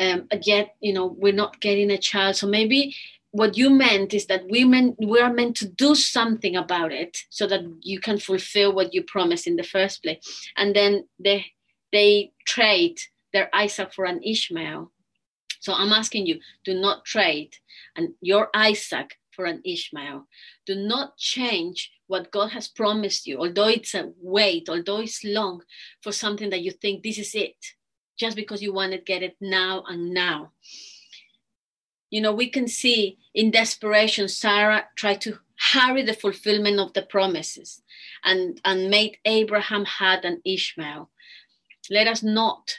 um, 0.00 0.26
yet 0.42 0.74
you 0.80 0.92
know 0.92 1.06
we're 1.06 1.32
not 1.32 1.60
getting 1.60 1.90
a 1.90 1.98
child. 1.98 2.34
So 2.36 2.48
maybe 2.48 2.96
what 3.34 3.56
you 3.56 3.68
meant 3.68 4.14
is 4.14 4.26
that 4.26 4.46
women 4.48 4.94
we 4.96 5.18
are 5.18 5.32
meant 5.32 5.56
to 5.56 5.66
do 5.66 5.96
something 5.96 6.54
about 6.54 6.92
it 6.92 7.18
so 7.30 7.48
that 7.48 7.62
you 7.80 7.98
can 7.98 8.16
fulfill 8.16 8.72
what 8.72 8.94
you 8.94 9.02
promised 9.02 9.48
in 9.48 9.56
the 9.56 9.64
first 9.64 10.04
place. 10.04 10.48
And 10.56 10.74
then 10.74 11.08
they 11.18 11.46
they 11.92 12.30
trade 12.46 13.00
their 13.32 13.50
isaac 13.52 13.92
for 13.92 14.04
an 14.04 14.22
ishmael. 14.22 14.92
So 15.58 15.72
i'm 15.72 15.92
asking 15.92 16.26
you 16.26 16.38
do 16.64 16.74
not 16.74 17.04
trade 17.04 17.56
and 17.96 18.10
your 18.20 18.50
isaac 18.54 19.18
for 19.32 19.46
an 19.46 19.62
ishmael. 19.64 20.28
Do 20.64 20.76
not 20.76 21.16
change 21.16 21.90
what 22.06 22.30
god 22.30 22.50
has 22.52 22.68
promised 22.68 23.26
you 23.26 23.40
although 23.40 23.68
it's 23.68 23.94
a 23.94 24.12
wait 24.22 24.68
although 24.68 25.00
it's 25.00 25.24
long 25.24 25.60
for 26.02 26.12
something 26.12 26.50
that 26.50 26.62
you 26.62 26.70
think 26.70 27.02
this 27.02 27.18
is 27.18 27.34
it 27.34 27.56
just 28.16 28.36
because 28.36 28.62
you 28.62 28.72
want 28.72 28.92
to 28.92 28.98
get 28.98 29.24
it 29.24 29.36
now 29.40 29.82
and 29.88 30.14
now 30.14 30.52
you 32.14 32.20
know, 32.20 32.32
we 32.32 32.48
can 32.48 32.68
see 32.68 33.18
in 33.34 33.50
desperation, 33.50 34.28
Sarah 34.28 34.84
tried 34.94 35.20
to 35.22 35.36
hurry 35.72 36.02
the 36.02 36.14
fulfillment 36.14 36.78
of 36.78 36.92
the 36.92 37.02
promises 37.02 37.82
and, 38.22 38.60
and 38.64 38.88
made 38.88 39.18
Abraham 39.24 39.84
had 39.84 40.24
an 40.24 40.40
Ishmael. 40.44 41.10
Let 41.90 42.06
us 42.06 42.22
not 42.22 42.78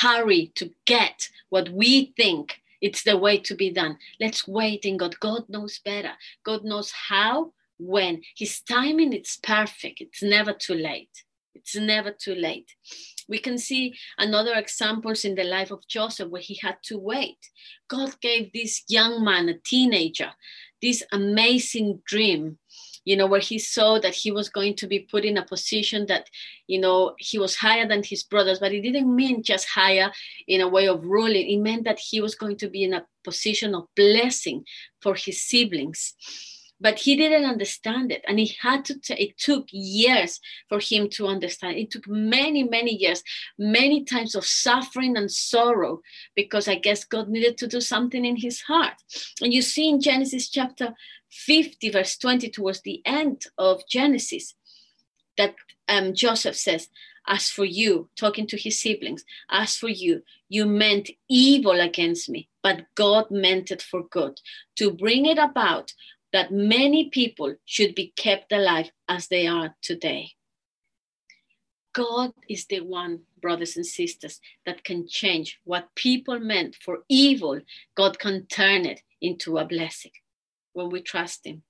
hurry 0.00 0.52
to 0.54 0.70
get 0.86 1.30
what 1.48 1.68
we 1.70 2.12
think 2.16 2.60
it's 2.80 3.02
the 3.02 3.16
way 3.16 3.38
to 3.38 3.56
be 3.56 3.70
done. 3.72 3.98
Let's 4.20 4.46
wait 4.46 4.84
in 4.84 4.98
God. 4.98 5.18
God 5.18 5.48
knows 5.48 5.80
better. 5.84 6.12
God 6.44 6.62
knows 6.62 6.92
how, 6.92 7.52
when. 7.76 8.22
His 8.36 8.60
timing 8.60 9.12
is 9.14 9.36
perfect. 9.42 10.00
It's 10.00 10.22
never 10.22 10.52
too 10.52 10.74
late. 10.74 11.24
It's 11.56 11.74
never 11.74 12.12
too 12.12 12.36
late. 12.36 12.76
We 13.30 13.38
can 13.38 13.56
see 13.56 13.94
another 14.18 14.54
examples 14.54 15.24
in 15.24 15.34
the 15.34 15.44
life 15.44 15.70
of 15.70 15.86
Joseph 15.88 16.28
where 16.28 16.42
he 16.42 16.58
had 16.60 16.76
to 16.84 16.98
wait. 16.98 17.38
God 17.88 18.20
gave 18.20 18.52
this 18.52 18.82
young 18.88 19.24
man, 19.24 19.48
a 19.48 19.54
teenager, 19.64 20.32
this 20.82 21.02
amazing 21.12 22.02
dream 22.04 22.58
you 23.04 23.16
know, 23.16 23.26
where 23.26 23.40
he 23.40 23.58
saw 23.58 23.98
that 23.98 24.14
he 24.14 24.30
was 24.30 24.48
going 24.48 24.74
to 24.76 24.86
be 24.86 25.00
put 25.00 25.24
in 25.24 25.38
a 25.38 25.44
position 25.44 26.06
that, 26.06 26.28
you 26.66 26.80
know, 26.80 27.14
he 27.18 27.38
was 27.38 27.56
higher 27.56 27.88
than 27.88 28.02
his 28.02 28.22
brothers, 28.22 28.58
but 28.58 28.72
it 28.72 28.82
didn't 28.82 29.14
mean 29.14 29.42
just 29.42 29.68
higher 29.68 30.12
in 30.46 30.60
a 30.60 30.68
way 30.68 30.86
of 30.86 31.04
ruling. 31.04 31.48
It 31.48 31.60
meant 31.60 31.84
that 31.84 31.98
he 31.98 32.20
was 32.20 32.34
going 32.34 32.56
to 32.58 32.68
be 32.68 32.84
in 32.84 32.94
a 32.94 33.06
position 33.24 33.74
of 33.74 33.86
blessing 33.96 34.64
for 35.00 35.14
his 35.14 35.42
siblings 35.42 36.14
but 36.80 36.98
he 36.98 37.14
didn't 37.14 37.44
understand 37.44 38.10
it. 38.10 38.24
And 38.26 38.38
he 38.38 38.56
had 38.60 38.84
to 38.86 38.98
t- 38.98 39.14
it 39.14 39.38
took 39.38 39.66
years 39.70 40.40
for 40.68 40.80
him 40.80 41.08
to 41.10 41.26
understand. 41.26 41.76
It 41.76 41.90
took 41.90 42.08
many 42.08 42.64
many 42.64 42.94
years 42.94 43.22
many 43.58 44.04
times 44.04 44.34
of 44.34 44.44
suffering 44.44 45.16
and 45.16 45.30
sorrow 45.30 46.00
because 46.34 46.68
i 46.68 46.74
guess 46.74 47.04
god 47.04 47.28
needed 47.28 47.58
to 47.58 47.66
do 47.66 47.80
something 47.80 48.24
in 48.24 48.36
his 48.36 48.62
heart. 48.62 48.94
And 49.40 49.52
you 49.52 49.62
see 49.62 49.88
in 49.88 50.00
genesis 50.00 50.48
chapter 50.48 50.94
50 51.30 51.90
verse 51.90 52.16
20 52.16 52.50
towards 52.50 52.80
the 52.82 53.02
end 53.04 53.44
of 53.58 53.82
genesis 53.88 54.54
that 55.36 55.54
um, 55.88 56.12
joseph 56.14 56.56
says 56.56 56.88
as 57.26 57.48
for 57.50 57.64
you 57.64 58.08
talking 58.16 58.46
to 58.48 58.56
his 58.56 58.80
siblings 58.80 59.24
as 59.50 59.76
for 59.76 59.88
you 59.88 60.22
you 60.48 60.66
meant 60.66 61.10
evil 61.28 61.80
against 61.80 62.28
me 62.28 62.48
but 62.62 62.86
god 62.96 63.30
meant 63.30 63.70
it 63.70 63.80
for 63.82 64.02
good 64.10 64.40
to 64.76 64.90
bring 64.90 65.26
it 65.26 65.38
about 65.38 65.92
that 66.32 66.52
many 66.52 67.08
people 67.10 67.54
should 67.64 67.94
be 67.94 68.12
kept 68.16 68.52
alive 68.52 68.90
as 69.08 69.28
they 69.28 69.46
are 69.46 69.74
today. 69.82 70.30
God 71.92 72.32
is 72.48 72.66
the 72.66 72.80
one, 72.80 73.20
brothers 73.42 73.76
and 73.76 73.84
sisters, 73.84 74.40
that 74.64 74.84
can 74.84 75.08
change 75.08 75.58
what 75.64 75.94
people 75.96 76.38
meant 76.38 76.76
for 76.76 77.00
evil. 77.08 77.60
God 77.96 78.18
can 78.18 78.46
turn 78.46 78.86
it 78.86 79.02
into 79.20 79.58
a 79.58 79.64
blessing 79.64 80.12
when 80.72 80.90
we 80.90 81.00
trust 81.00 81.46
Him. 81.46 81.62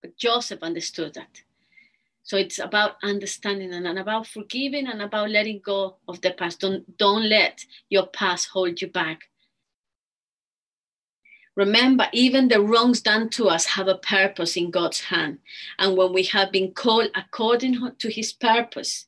But 0.00 0.16
Joseph 0.16 0.62
understood 0.62 1.14
that. 1.14 1.42
So 2.22 2.38
it's 2.38 2.58
about 2.58 2.96
understanding 3.02 3.74
and 3.74 3.98
about 3.98 4.26
forgiving 4.26 4.86
and 4.86 5.02
about 5.02 5.28
letting 5.28 5.60
go 5.62 5.96
of 6.08 6.22
the 6.22 6.30
past. 6.30 6.60
Don't, 6.60 6.96
don't 6.96 7.28
let 7.28 7.64
your 7.90 8.06
past 8.06 8.48
hold 8.48 8.80
you 8.80 8.88
back. 8.88 9.20
Remember, 11.56 12.08
even 12.12 12.48
the 12.48 12.60
wrongs 12.60 13.00
done 13.00 13.28
to 13.30 13.48
us 13.48 13.64
have 13.64 13.86
a 13.86 13.98
purpose 13.98 14.56
in 14.56 14.70
God's 14.70 15.00
hand. 15.00 15.38
And 15.78 15.96
when 15.96 16.12
we 16.12 16.24
have 16.24 16.50
been 16.50 16.72
called 16.72 17.10
according 17.14 17.78
to 17.98 18.10
his 18.10 18.32
purpose, 18.32 19.06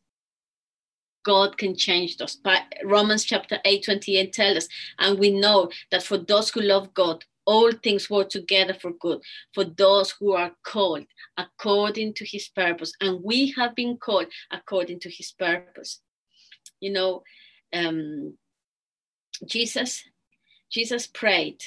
God 1.24 1.58
can 1.58 1.76
change 1.76 2.20
us. 2.20 2.36
But 2.36 2.62
Romans 2.84 3.24
chapter 3.24 3.58
8, 3.64 3.84
28 3.84 4.32
tells 4.32 4.56
us, 4.58 4.68
and 5.00 5.18
we 5.18 5.30
know 5.30 5.70
that 5.90 6.04
for 6.04 6.18
those 6.18 6.50
who 6.50 6.60
love 6.60 6.94
God, 6.94 7.24
all 7.46 7.72
things 7.72 8.08
work 8.08 8.28
together 8.28 8.74
for 8.74 8.92
good, 8.92 9.20
for 9.52 9.64
those 9.64 10.12
who 10.12 10.32
are 10.32 10.52
called 10.64 11.06
according 11.36 12.14
to 12.14 12.24
his 12.24 12.48
purpose. 12.48 12.92
And 13.00 13.22
we 13.24 13.52
have 13.56 13.74
been 13.74 13.96
called 13.96 14.26
according 14.52 15.00
to 15.00 15.10
his 15.10 15.32
purpose. 15.32 16.00
You 16.80 16.92
know, 16.92 17.22
um, 17.72 18.34
Jesus, 19.46 20.04
Jesus 20.70 21.08
prayed 21.08 21.64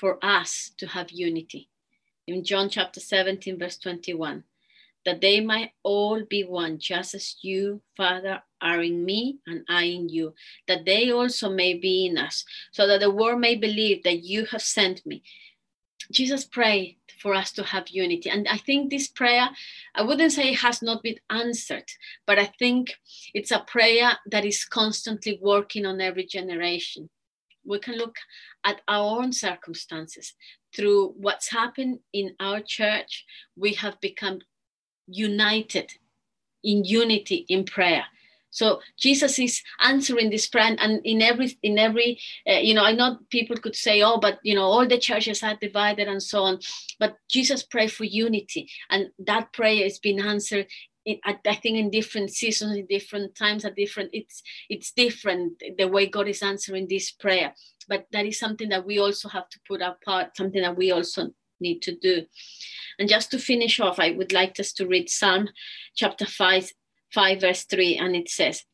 for 0.00 0.18
us 0.24 0.72
to 0.78 0.86
have 0.86 1.10
unity. 1.10 1.68
In 2.26 2.42
John 2.42 2.70
chapter 2.70 3.00
17, 3.00 3.58
verse 3.58 3.76
21, 3.76 4.44
that 5.04 5.20
they 5.20 5.40
might 5.40 5.72
all 5.82 6.22
be 6.24 6.42
one, 6.42 6.78
just 6.78 7.14
as 7.14 7.36
you, 7.42 7.82
Father, 7.96 8.42
are 8.62 8.82
in 8.82 9.04
me 9.04 9.38
and 9.46 9.64
I 9.68 9.84
in 9.84 10.08
you, 10.08 10.34
that 10.66 10.86
they 10.86 11.10
also 11.10 11.50
may 11.50 11.74
be 11.74 12.06
in 12.06 12.16
us, 12.16 12.44
so 12.72 12.86
that 12.86 13.00
the 13.00 13.10
world 13.10 13.40
may 13.40 13.56
believe 13.56 14.02
that 14.04 14.24
you 14.24 14.46
have 14.46 14.62
sent 14.62 15.04
me. 15.04 15.22
Jesus 16.10 16.44
prayed 16.44 16.96
for 17.20 17.34
us 17.34 17.52
to 17.52 17.62
have 17.62 17.88
unity. 17.88 18.30
And 18.30 18.48
I 18.48 18.56
think 18.56 18.90
this 18.90 19.06
prayer, 19.06 19.50
I 19.94 20.02
wouldn't 20.02 20.32
say 20.32 20.52
it 20.52 20.60
has 20.60 20.82
not 20.82 21.02
been 21.02 21.20
answered, 21.28 21.90
but 22.26 22.38
I 22.38 22.46
think 22.46 22.94
it's 23.34 23.50
a 23.50 23.64
prayer 23.66 24.12
that 24.30 24.44
is 24.44 24.64
constantly 24.64 25.38
working 25.42 25.84
on 25.84 26.00
every 26.00 26.24
generation. 26.24 27.10
We 27.64 27.78
can 27.78 27.96
look 27.96 28.16
at 28.64 28.80
our 28.88 29.20
own 29.20 29.32
circumstances. 29.32 30.34
Through 30.74 31.14
what's 31.16 31.50
happened 31.50 32.00
in 32.12 32.34
our 32.40 32.60
church, 32.60 33.24
we 33.56 33.74
have 33.74 34.00
become 34.00 34.40
united 35.06 35.92
in 36.62 36.84
unity 36.84 37.46
in 37.48 37.64
prayer 37.64 38.04
so 38.50 38.80
jesus 38.98 39.38
is 39.38 39.62
answering 39.80 40.28
this 40.30 40.46
prayer 40.46 40.76
and 40.78 41.00
in 41.04 41.22
every 41.22 41.56
in 41.62 41.78
every 41.78 42.18
uh, 42.48 42.54
you 42.54 42.74
know 42.74 42.84
i 42.84 42.92
know 42.92 43.18
people 43.30 43.56
could 43.56 43.76
say 43.76 44.02
oh 44.02 44.18
but 44.18 44.38
you 44.42 44.54
know 44.54 44.64
all 44.64 44.86
the 44.86 44.98
churches 44.98 45.42
are 45.42 45.56
divided 45.60 46.08
and 46.08 46.22
so 46.22 46.42
on 46.42 46.58
but 46.98 47.16
jesus 47.30 47.62
prayed 47.62 47.92
for 47.92 48.04
unity 48.04 48.68
and 48.90 49.08
that 49.18 49.52
prayer 49.52 49.84
has 49.84 49.98
been 49.98 50.20
answered 50.20 50.66
in, 51.04 51.18
I 51.24 51.54
think 51.54 51.78
in 51.78 51.90
different 51.90 52.30
seasons, 52.30 52.76
in 52.76 52.86
different 52.86 53.34
times, 53.34 53.64
at 53.64 53.76
different 53.76 54.10
it's 54.12 54.42
it's 54.68 54.92
different 54.92 55.62
the 55.78 55.88
way 55.88 56.06
God 56.06 56.28
is 56.28 56.42
answering 56.42 56.88
this 56.88 57.10
prayer. 57.10 57.54
But 57.88 58.06
that 58.12 58.26
is 58.26 58.38
something 58.38 58.68
that 58.68 58.86
we 58.86 58.98
also 58.98 59.28
have 59.28 59.48
to 59.48 59.60
put 59.66 59.80
apart, 59.80 60.36
something 60.36 60.62
that 60.62 60.76
we 60.76 60.92
also 60.92 61.30
need 61.60 61.82
to 61.82 61.96
do. 61.96 62.26
And 62.98 63.08
just 63.08 63.30
to 63.30 63.38
finish 63.38 63.80
off, 63.80 63.98
I 63.98 64.12
would 64.12 64.32
like 64.32 64.58
us 64.60 64.72
to 64.74 64.86
read 64.86 65.10
Psalm 65.10 65.48
chapter 65.94 66.26
5, 66.26 66.72
5 67.12 67.40
verse 67.40 67.64
3, 67.64 67.96
and 67.96 68.16
it 68.16 68.28
says, 68.28 68.64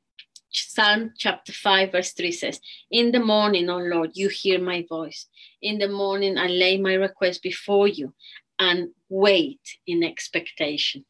Psalm 0.50 1.12
chapter 1.18 1.52
5, 1.52 1.92
verse 1.92 2.12
3 2.12 2.32
says, 2.32 2.60
In 2.90 3.12
the 3.12 3.20
morning, 3.20 3.68
O 3.68 3.78
Lord, 3.78 4.12
you 4.14 4.28
hear 4.28 4.60
my 4.60 4.86
voice. 4.88 5.26
In 5.60 5.78
the 5.78 5.88
morning, 5.88 6.38
I 6.38 6.46
lay 6.46 6.78
my 6.78 6.94
request 6.94 7.42
before 7.42 7.88
you 7.88 8.14
and 8.58 8.90
wait 9.08 9.60
in 9.86 10.02
expectation. 10.02 11.04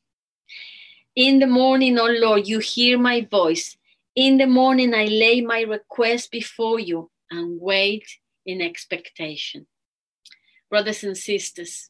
In 1.16 1.38
the 1.38 1.46
morning, 1.46 1.98
O 1.98 2.04
Lord, 2.04 2.46
you 2.46 2.58
hear 2.58 2.98
my 2.98 3.22
voice. 3.22 3.78
In 4.14 4.36
the 4.36 4.46
morning, 4.46 4.92
I 4.92 5.06
lay 5.06 5.40
my 5.40 5.62
request 5.62 6.30
before 6.30 6.78
you 6.78 7.10
and 7.30 7.58
wait 7.58 8.06
in 8.44 8.60
expectation. 8.60 9.66
Brothers 10.68 11.04
and 11.04 11.16
sisters, 11.16 11.88